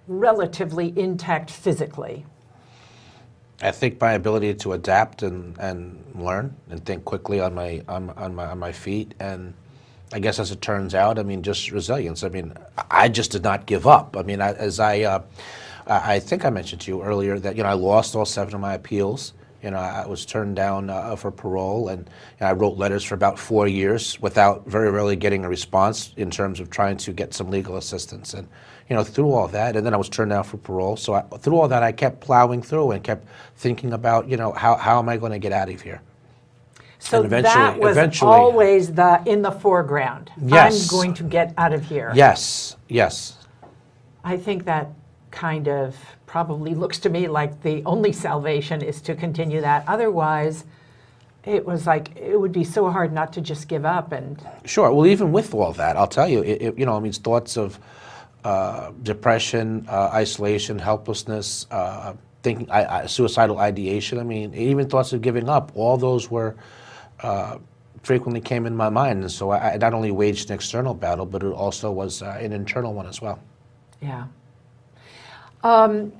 relatively 0.07 0.93
intact 0.97 1.51
physically? 1.51 2.25
I 3.61 3.71
think 3.71 4.01
my 4.01 4.13
ability 4.13 4.53
to 4.55 4.73
adapt 4.73 5.23
and, 5.23 5.57
and 5.59 6.03
learn 6.15 6.55
and 6.69 6.85
think 6.85 7.05
quickly 7.05 7.39
on 7.39 7.55
my 7.55 7.83
on, 7.87 8.09
on 8.11 8.35
my 8.35 8.45
on 8.47 8.59
my 8.59 8.71
feet 8.71 9.13
and 9.19 9.53
I 10.13 10.19
guess 10.19 10.39
as 10.39 10.51
it 10.51 10.61
turns 10.61 10.93
out, 10.95 11.17
I 11.19 11.23
mean 11.23 11.41
just 11.43 11.71
resilience. 11.71 12.23
I 12.23 12.29
mean 12.29 12.53
I 12.91 13.09
just 13.09 13.31
did 13.31 13.43
not 13.43 13.65
give 13.65 13.87
up. 13.87 14.15
I 14.17 14.23
mean 14.23 14.41
I, 14.41 14.53
as 14.53 14.79
I 14.79 15.01
uh, 15.01 15.21
I 15.87 16.15
I 16.15 16.19
think 16.19 16.45
I 16.45 16.49
mentioned 16.49 16.81
to 16.81 16.91
you 16.91 17.03
earlier 17.03 17.39
that 17.39 17.55
you 17.55 17.63
know 17.63 17.69
I 17.69 17.73
lost 17.73 18.15
all 18.15 18.25
seven 18.25 18.53
of 18.53 18.61
my 18.61 18.73
appeals. 18.73 19.33
You 19.65 19.71
know 19.71 19.79
I 19.79 20.05
was 20.05 20.27
turned 20.27 20.55
down 20.55 20.91
uh, 20.91 21.15
for 21.15 21.31
parole 21.31 21.89
and 21.89 22.07
I 22.39 22.51
wrote 22.51 22.77
letters 22.77 23.03
for 23.03 23.15
about 23.15 23.39
four 23.39 23.67
years 23.67 24.21
without 24.21 24.67
very 24.67 24.91
rarely 24.91 25.15
getting 25.15 25.43
a 25.43 25.49
response 25.49 26.13
in 26.17 26.29
terms 26.29 26.59
of 26.59 26.69
trying 26.69 26.97
to 26.97 27.11
get 27.11 27.33
some 27.33 27.49
legal 27.49 27.75
assistance 27.77 28.35
and 28.35 28.47
you 28.89 28.95
know, 28.95 29.03
through 29.03 29.31
all 29.31 29.47
that, 29.47 29.75
and 29.75 29.83
then 29.83 29.95
I 29.95 29.97
was 29.97 30.09
turned 30.09 30.29
down 30.29 30.43
for 30.43 30.57
parole. 30.57 30.95
So 30.95 31.15
I, 31.15 31.21
through 31.21 31.57
all 31.57 31.67
that, 31.67 31.81
I 31.81 31.91
kept 31.91 32.21
plowing 32.21 32.61
through 32.61 32.91
and 32.91 33.03
kept 33.03 33.27
thinking 33.57 33.93
about, 33.93 34.29
you 34.29 34.37
know, 34.37 34.51
how, 34.51 34.75
how 34.75 34.99
am 34.99 35.09
I 35.09 35.17
going 35.17 35.31
to 35.31 35.39
get 35.39 35.51
out 35.51 35.69
of 35.69 35.81
here? 35.81 36.01
So 36.99 37.23
eventually- 37.23 37.55
that 37.55 37.79
was 37.79 37.97
eventually- 37.97 38.31
always 38.31 38.93
the 38.93 39.23
in 39.25 39.41
the 39.41 39.51
foreground. 39.51 40.31
Yes. 40.39 40.83
I'm 40.83 40.95
going 40.95 41.13
to 41.15 41.23
get 41.23 41.53
out 41.57 41.73
of 41.73 41.83
here. 41.83 42.11
Yes, 42.13 42.77
yes, 42.87 43.37
I 44.23 44.37
think 44.37 44.65
that 44.65 44.89
kind 45.31 45.67
of 45.67 45.95
probably 46.35 46.75
looks 46.75 46.99
to 46.99 47.09
me 47.09 47.29
like 47.29 47.61
the 47.61 47.81
only 47.85 48.11
salvation 48.11 48.81
is 48.81 48.99
to 48.99 49.15
continue 49.15 49.61
that. 49.61 49.85
Otherwise, 49.87 50.65
it 51.45 51.65
was 51.65 51.87
like 51.87 52.13
it 52.17 52.37
would 52.37 52.51
be 52.51 52.65
so 52.65 52.89
hard 52.89 53.13
not 53.13 53.31
to 53.31 53.39
just 53.39 53.69
give 53.69 53.85
up 53.85 54.11
and 54.11 54.45
sure. 54.65 54.91
Well, 54.91 55.07
even 55.07 55.31
with 55.31 55.53
all 55.53 55.71
that, 55.71 55.95
I'll 55.95 56.09
tell 56.09 56.27
you, 56.27 56.41
it, 56.43 56.61
it, 56.61 56.77
you 56.77 56.85
know, 56.85 56.97
I 56.97 56.99
mean, 56.99 57.13
thoughts 57.13 57.55
of, 57.55 57.79
uh, 58.43 58.91
depression, 59.01 59.85
uh, 59.87 60.09
isolation, 60.11 60.77
helplessness, 60.77 61.67
uh, 61.71 62.15
thinking, 62.43 62.69
I, 62.69 63.03
I, 63.03 63.05
suicidal 63.05 63.59
ideation. 63.59 64.19
I 64.19 64.23
mean, 64.23 64.53
even 64.55 64.89
thoughts 64.89 65.13
of 65.13 65.21
giving 65.21 65.47
up. 65.47 65.71
All 65.73 65.95
those 65.95 66.29
were 66.29 66.57
uh, 67.21 67.59
frequently 68.03 68.41
came 68.41 68.65
in 68.65 68.75
my 68.75 68.89
mind, 68.89 69.21
and 69.21 69.31
so 69.31 69.51
I, 69.51 69.75
I 69.75 69.77
not 69.77 69.93
only 69.93 70.11
waged 70.11 70.49
an 70.49 70.55
external 70.55 70.93
battle, 70.93 71.25
but 71.25 71.43
it 71.43 71.53
also 71.53 71.93
was 71.93 72.21
uh, 72.21 72.37
an 72.41 72.51
internal 72.51 72.93
one 72.93 73.07
as 73.07 73.21
well. 73.21 73.39
Yeah. 74.01 74.27
Um, 75.63 76.11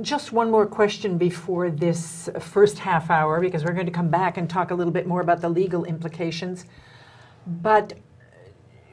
just 0.00 0.32
one 0.32 0.50
more 0.50 0.66
question 0.66 1.18
before 1.18 1.70
this 1.70 2.28
first 2.40 2.78
half 2.78 3.10
hour, 3.10 3.40
because 3.40 3.64
we're 3.64 3.72
going 3.72 3.86
to 3.86 3.92
come 3.92 4.08
back 4.08 4.36
and 4.36 4.48
talk 4.48 4.70
a 4.70 4.74
little 4.74 4.92
bit 4.92 5.06
more 5.06 5.20
about 5.20 5.40
the 5.40 5.48
legal 5.48 5.84
implications. 5.84 6.66
But 7.46 7.94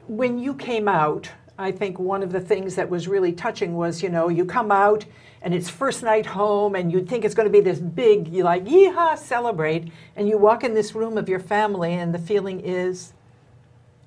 when 0.07 0.39
you 0.39 0.53
came 0.53 0.87
out, 0.87 1.29
I 1.57 1.71
think 1.71 1.99
one 1.99 2.23
of 2.23 2.31
the 2.31 2.39
things 2.39 2.75
that 2.75 2.89
was 2.89 3.07
really 3.07 3.31
touching 3.31 3.75
was, 3.75 4.01
you 4.01 4.09
know, 4.09 4.29
you 4.29 4.45
come 4.45 4.71
out 4.71 5.05
and 5.41 5.53
it's 5.53 5.69
first 5.69 6.03
night 6.03 6.25
home 6.25 6.75
and 6.75 6.91
you 6.91 7.05
think 7.05 7.25
it's 7.25 7.35
going 7.35 7.47
to 7.47 7.51
be 7.51 7.61
this 7.61 7.79
big, 7.79 8.27
you 8.29 8.43
like, 8.43 8.65
yeehaw, 8.65 9.17
celebrate. 9.17 9.91
And 10.15 10.27
you 10.27 10.37
walk 10.37 10.63
in 10.63 10.73
this 10.73 10.95
room 10.95 11.17
of 11.17 11.29
your 11.29 11.39
family 11.39 11.93
and 11.93 12.13
the 12.13 12.19
feeling 12.19 12.59
is, 12.61 13.13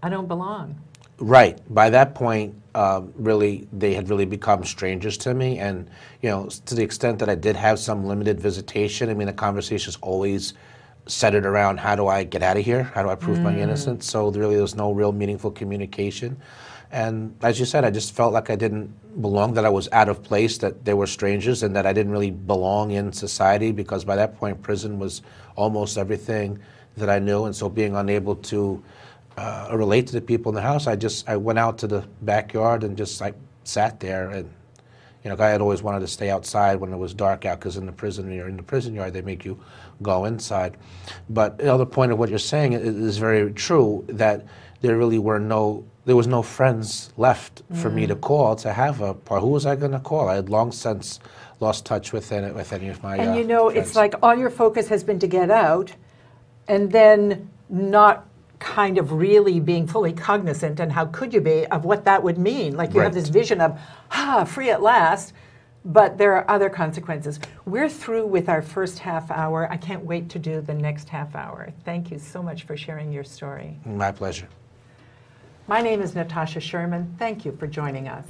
I 0.02 0.08
don't 0.08 0.28
belong. 0.28 0.80
Right. 1.18 1.58
By 1.72 1.90
that 1.90 2.14
point, 2.14 2.54
um, 2.76 3.10
really, 3.16 3.66
they 3.72 3.94
had 3.94 4.10
really 4.10 4.26
become 4.26 4.62
strangers 4.62 5.16
to 5.16 5.32
me. 5.32 5.58
And, 5.58 5.88
you 6.20 6.28
know, 6.28 6.50
to 6.66 6.74
the 6.74 6.82
extent 6.82 7.18
that 7.20 7.28
I 7.30 7.34
did 7.34 7.56
have 7.56 7.78
some 7.78 8.04
limited 8.04 8.38
visitation, 8.38 9.08
I 9.08 9.14
mean, 9.14 9.28
the 9.28 9.32
conversations 9.32 9.96
always 10.02 10.52
centered 11.06 11.46
around 11.46 11.78
how 11.78 11.96
do 11.96 12.06
I 12.06 12.22
get 12.22 12.42
out 12.42 12.58
of 12.58 12.64
here? 12.66 12.82
How 12.82 13.02
do 13.02 13.08
I 13.08 13.14
prove 13.14 13.40
my 13.40 13.56
innocence? 13.58 14.04
So 14.04 14.30
really, 14.30 14.56
there 14.56 14.62
was 14.62 14.74
no 14.74 14.92
real 14.92 15.10
meaningful 15.10 15.52
communication. 15.52 16.36
And 16.92 17.34
as 17.42 17.58
you 17.58 17.64
said, 17.64 17.82
I 17.84 17.90
just 17.90 18.14
felt 18.14 18.34
like 18.34 18.50
I 18.50 18.56
didn't 18.56 19.22
belong, 19.22 19.54
that 19.54 19.64
I 19.64 19.70
was 19.70 19.88
out 19.92 20.10
of 20.10 20.22
place, 20.22 20.58
that 20.58 20.84
they 20.84 20.92
were 20.92 21.06
strangers, 21.06 21.62
and 21.62 21.74
that 21.74 21.86
I 21.86 21.94
didn't 21.94 22.12
really 22.12 22.30
belong 22.30 22.90
in 22.90 23.10
society 23.10 23.72
because 23.72 24.04
by 24.04 24.16
that 24.16 24.36
point, 24.36 24.60
prison 24.60 24.98
was 24.98 25.22
almost 25.56 25.96
everything 25.96 26.58
that 26.98 27.08
I 27.08 27.20
knew. 27.20 27.46
And 27.46 27.56
so 27.56 27.70
being 27.70 27.96
unable 27.96 28.36
to 28.36 28.82
uh, 29.36 29.68
relate 29.72 30.06
to 30.08 30.12
the 30.12 30.20
people 30.20 30.50
in 30.50 30.54
the 30.54 30.62
house, 30.62 30.86
I 30.86 30.96
just 30.96 31.28
I 31.28 31.36
went 31.36 31.58
out 31.58 31.78
to 31.78 31.86
the 31.86 32.06
backyard 32.22 32.84
and 32.84 32.96
just 32.96 33.20
like 33.20 33.34
sat 33.64 34.00
there 34.00 34.30
and 34.30 34.50
you 35.22 35.30
know 35.30 35.36
I 35.38 35.48
had 35.48 35.60
always 35.60 35.82
wanted 35.82 36.00
to 36.00 36.06
stay 36.06 36.30
outside 36.30 36.76
when 36.76 36.92
it 36.92 36.96
was 36.96 37.12
dark 37.12 37.44
out 37.44 37.58
because 37.58 37.76
in 37.76 37.86
the 37.86 37.92
prison 37.92 38.32
you're 38.32 38.48
in 38.48 38.56
the 38.56 38.62
prison 38.62 38.94
yard 38.94 39.12
they 39.12 39.22
make 39.22 39.44
you 39.44 39.58
go 40.02 40.24
inside. 40.24 40.76
But 41.28 41.58
the 41.58 41.72
other 41.72 41.86
point 41.86 42.12
of 42.12 42.18
what 42.18 42.30
you're 42.30 42.38
saying 42.38 42.72
is, 42.72 42.96
is 42.96 43.18
very 43.18 43.52
true 43.52 44.04
that 44.08 44.46
there 44.80 44.96
really 44.96 45.18
were 45.18 45.38
no 45.38 45.84
there 46.06 46.16
was 46.16 46.28
no 46.28 46.40
friends 46.40 47.12
left 47.16 47.62
for 47.74 47.90
me 47.90 48.06
to 48.06 48.14
call 48.14 48.54
to 48.54 48.72
have 48.72 49.00
a 49.00 49.12
part. 49.12 49.42
Who 49.42 49.48
was 49.48 49.66
I 49.66 49.74
going 49.74 49.90
to 49.90 49.98
call? 49.98 50.28
I 50.28 50.36
had 50.36 50.48
long 50.48 50.70
since 50.70 51.18
lost 51.58 51.84
touch 51.84 52.12
with 52.12 52.30
any, 52.30 52.52
with 52.52 52.72
any 52.72 52.88
of 52.88 53.02
my. 53.02 53.16
And 53.16 53.30
uh, 53.30 53.34
you 53.34 53.44
know, 53.44 53.70
friends. 53.70 53.88
it's 53.88 53.96
like 53.96 54.14
all 54.22 54.36
your 54.36 54.50
focus 54.50 54.86
has 54.88 55.02
been 55.02 55.18
to 55.18 55.26
get 55.26 55.50
out 55.50 55.92
and 56.68 56.92
then 56.92 57.50
not 57.68 58.24
kind 58.66 58.98
of 58.98 59.12
really 59.12 59.60
being 59.60 59.86
fully 59.86 60.12
cognizant 60.12 60.80
and 60.80 60.92
how 60.92 61.06
could 61.06 61.32
you 61.32 61.40
be 61.40 61.64
of 61.66 61.84
what 61.84 62.04
that 62.04 62.20
would 62.20 62.36
mean? 62.36 62.76
Like 62.76 62.94
you 62.94 63.00
have 63.00 63.14
this 63.14 63.28
vision 63.28 63.60
of 63.60 63.78
ah 64.10 64.44
free 64.44 64.70
at 64.70 64.82
last 64.82 65.32
but 65.84 66.18
there 66.18 66.32
are 66.32 66.50
other 66.50 66.68
consequences. 66.68 67.38
We're 67.64 67.88
through 67.88 68.26
with 68.26 68.48
our 68.48 68.60
first 68.60 68.98
half 68.98 69.30
hour. 69.30 69.68
I 69.70 69.76
can't 69.76 70.04
wait 70.04 70.28
to 70.30 70.40
do 70.40 70.60
the 70.60 70.74
next 70.74 71.08
half 71.08 71.36
hour. 71.36 71.72
Thank 71.84 72.10
you 72.10 72.18
so 72.18 72.42
much 72.42 72.64
for 72.64 72.76
sharing 72.76 73.12
your 73.12 73.22
story. 73.22 73.78
My 73.84 74.10
pleasure. 74.10 74.48
my 75.68 75.80
name 75.80 76.02
is 76.02 76.16
natasha 76.16 76.58
sherman. 76.58 77.14
Thank 77.20 77.44
you 77.44 77.52
for 77.52 77.68
joining 77.68 78.08
us 78.08 78.26